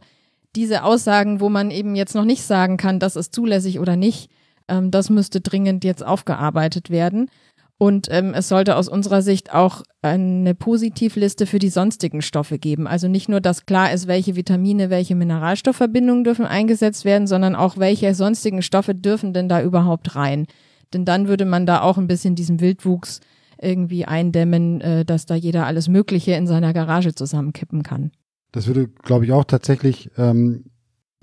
[0.55, 4.31] diese Aussagen, wo man eben jetzt noch nicht sagen kann, das ist zulässig oder nicht,
[4.69, 7.29] ähm, das müsste dringend jetzt aufgearbeitet werden.
[7.77, 12.87] Und ähm, es sollte aus unserer Sicht auch eine Positivliste für die sonstigen Stoffe geben.
[12.87, 17.79] Also nicht nur, dass klar ist, welche Vitamine, welche Mineralstoffverbindungen dürfen eingesetzt werden, sondern auch,
[17.79, 20.47] welche sonstigen Stoffe dürfen denn da überhaupt rein.
[20.95, 23.21] Denn dann würde man da auch ein bisschen diesen Wildwuchs
[23.61, 28.13] irgendwie eindämmen, äh, dass da jeder alles Mögliche in seiner Garage zusammenkippen kann.
[28.53, 30.65] Das würde, glaube ich, auch tatsächlich ähm,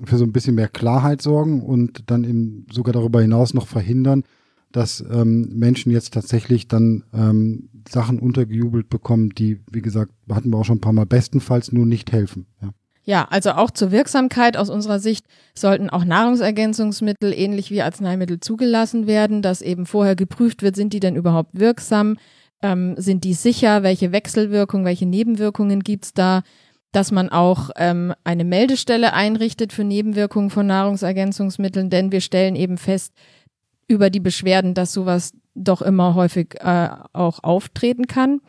[0.04, 4.24] für so ein bisschen mehr Klarheit sorgen und dann eben sogar darüber hinaus noch verhindern,
[4.72, 10.58] dass ähm, Menschen jetzt tatsächlich dann ähm, Sachen untergejubelt bekommen, die, wie gesagt, hatten wir
[10.58, 12.48] auch schon ein paar Mal bestenfalls nur nicht helfen.
[12.62, 12.72] Ja.
[13.04, 15.26] Ja, also auch zur Wirksamkeit aus unserer Sicht
[15.58, 21.00] sollten auch Nahrungsergänzungsmittel ähnlich wie Arzneimittel zugelassen werden, dass eben vorher geprüft wird, sind die
[21.00, 22.18] denn überhaupt wirksam,
[22.62, 26.44] ähm, sind die sicher, welche Wechselwirkungen, welche Nebenwirkungen gibt's da,
[26.92, 32.78] dass man auch ähm, eine Meldestelle einrichtet für Nebenwirkungen von Nahrungsergänzungsmitteln, denn wir stellen eben
[32.78, 33.14] fest
[33.88, 38.42] über die Beschwerden, dass sowas doch immer häufig äh, auch auftreten kann.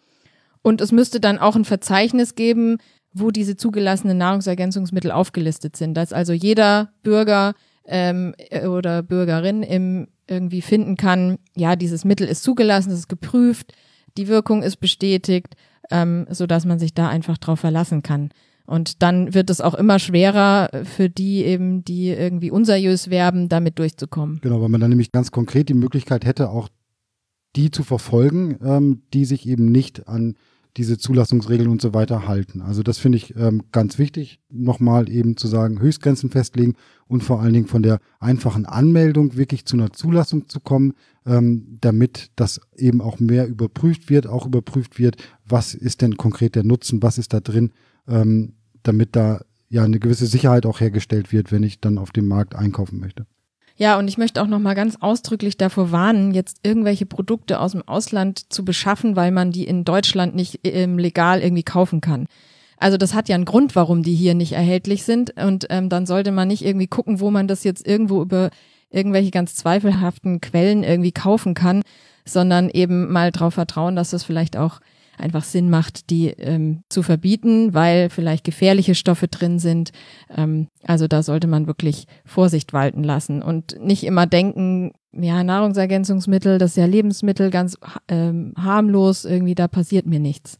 [0.63, 2.79] Und es müsste dann auch ein Verzeichnis geben,
[3.15, 7.55] wo diese zugelassenen Nahrungsergänzungsmittel aufgelistet sind, dass also jeder Bürger
[7.85, 8.35] ähm,
[8.67, 13.75] oder Bürgerin im irgendwie finden kann, ja, dieses Mittel ist zugelassen, es ist geprüft,
[14.17, 15.57] die Wirkung ist bestätigt,
[15.91, 18.31] ähm, so dass man sich da einfach drauf verlassen kann.
[18.65, 23.79] Und dann wird es auch immer schwerer für die eben, die irgendwie unseriös werben, damit
[23.79, 24.39] durchzukommen.
[24.41, 26.69] Genau, weil man dann nämlich ganz konkret die Möglichkeit hätte, auch
[27.57, 30.37] die zu verfolgen, ähm, die sich eben nicht an
[30.77, 32.63] diese Zulassungsregeln und so weiter halten.
[32.63, 36.75] Also das finde ich ähm, ganz wichtig, nochmal eben zu sagen, Höchstgrenzen festlegen
[37.07, 40.95] und vor allen Dingen von der einfachen Anmeldung wirklich zu einer Zulassung zu kommen,
[41.27, 45.17] ähm, damit das eben auch mehr überprüft wird, auch überprüft wird,
[45.47, 47.73] was ist denn konkret der Nutzen, was ist da drin,
[48.09, 52.29] ähm, damit da ja eine gewisse Sicherheit auch hergestellt wird, wenn ich dann auf dem
[52.29, 53.27] Markt einkaufen möchte.
[53.83, 57.73] Ja, und ich möchte auch noch mal ganz ausdrücklich davor warnen, jetzt irgendwelche Produkte aus
[57.73, 62.29] dem Ausland zu beschaffen, weil man die in Deutschland nicht ähm, legal irgendwie kaufen kann.
[62.77, 65.35] Also das hat ja einen Grund, warum die hier nicht erhältlich sind.
[65.37, 68.51] Und ähm, dann sollte man nicht irgendwie gucken, wo man das jetzt irgendwo über
[68.91, 71.83] irgendwelche ganz zweifelhaften Quellen irgendwie kaufen kann,
[72.25, 74.79] sondern eben mal darauf vertrauen, dass das vielleicht auch
[75.19, 79.93] einfach Sinn macht, die ähm, zu verbieten, weil vielleicht gefährliche Stoffe drin sind.
[80.35, 86.59] Ähm, also da sollte man wirklich Vorsicht walten lassen und nicht immer denken, ja, Nahrungsergänzungsmittel,
[86.59, 87.77] das ist ja Lebensmittel, ganz
[88.09, 90.59] ähm, harmlos, irgendwie da passiert mir nichts.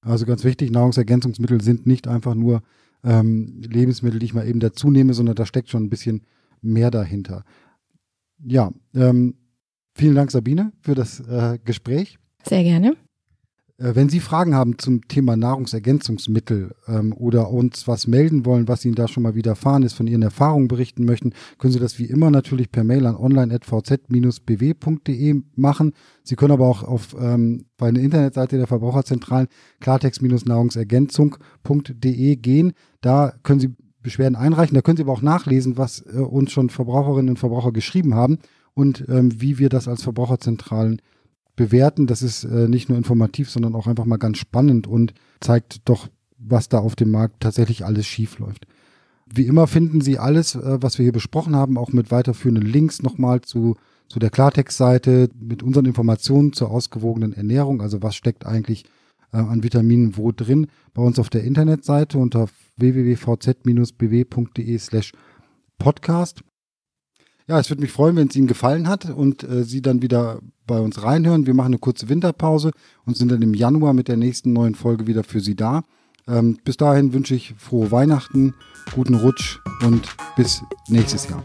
[0.00, 2.62] Also ganz wichtig, Nahrungsergänzungsmittel sind nicht einfach nur
[3.02, 6.22] ähm, Lebensmittel, die ich mal eben dazu nehme, sondern da steckt schon ein bisschen
[6.60, 7.44] mehr dahinter.
[8.38, 9.34] Ja, ähm,
[9.94, 12.18] vielen Dank Sabine für das äh, Gespräch.
[12.44, 12.96] Sehr gerne.
[13.84, 18.86] Äh, wenn Sie Fragen haben zum Thema Nahrungsergänzungsmittel ähm, oder uns was melden wollen, was
[18.86, 22.06] Ihnen da schon mal widerfahren ist, von Ihren Erfahrungen berichten möchten, können Sie das wie
[22.06, 25.92] immer natürlich per Mail an online.vz-bw.de machen.
[26.22, 29.48] Sie können aber auch auf ähm, bei einer Internetseite der Verbraucherzentralen
[29.80, 32.72] klartext-nahrungsergänzung.de gehen.
[33.02, 34.74] Da können Sie Beschwerden einreichen.
[34.74, 38.38] Da können Sie aber auch nachlesen, was äh, uns schon Verbraucherinnen und Verbraucher geschrieben haben
[38.72, 41.02] und ähm, wie wir das als Verbraucherzentralen
[41.56, 42.06] bewerten.
[42.06, 46.08] Das ist äh, nicht nur informativ, sondern auch einfach mal ganz spannend und zeigt doch,
[46.38, 48.66] was da auf dem Markt tatsächlich alles schief läuft.
[49.32, 53.02] Wie immer finden Sie alles, äh, was wir hier besprochen haben, auch mit weiterführenden Links
[53.02, 53.76] nochmal zu,
[54.08, 58.84] zu der Klartext-Seite, mit unseren Informationen zur ausgewogenen Ernährung, also was steckt eigentlich
[59.32, 65.12] äh, an Vitaminen wo drin, bei uns auf der Internetseite unter www.vz-bw.de slash
[65.78, 66.42] podcast.
[67.46, 70.40] Ja, es würde mich freuen, wenn es Ihnen gefallen hat und äh, Sie dann wieder
[70.66, 71.46] bei uns reinhören.
[71.46, 72.70] Wir machen eine kurze Winterpause
[73.04, 75.82] und sind dann im Januar mit der nächsten neuen Folge wieder für Sie da.
[76.26, 78.54] Ähm, bis dahin wünsche ich frohe Weihnachten,
[78.94, 81.44] guten Rutsch und bis nächstes Jahr.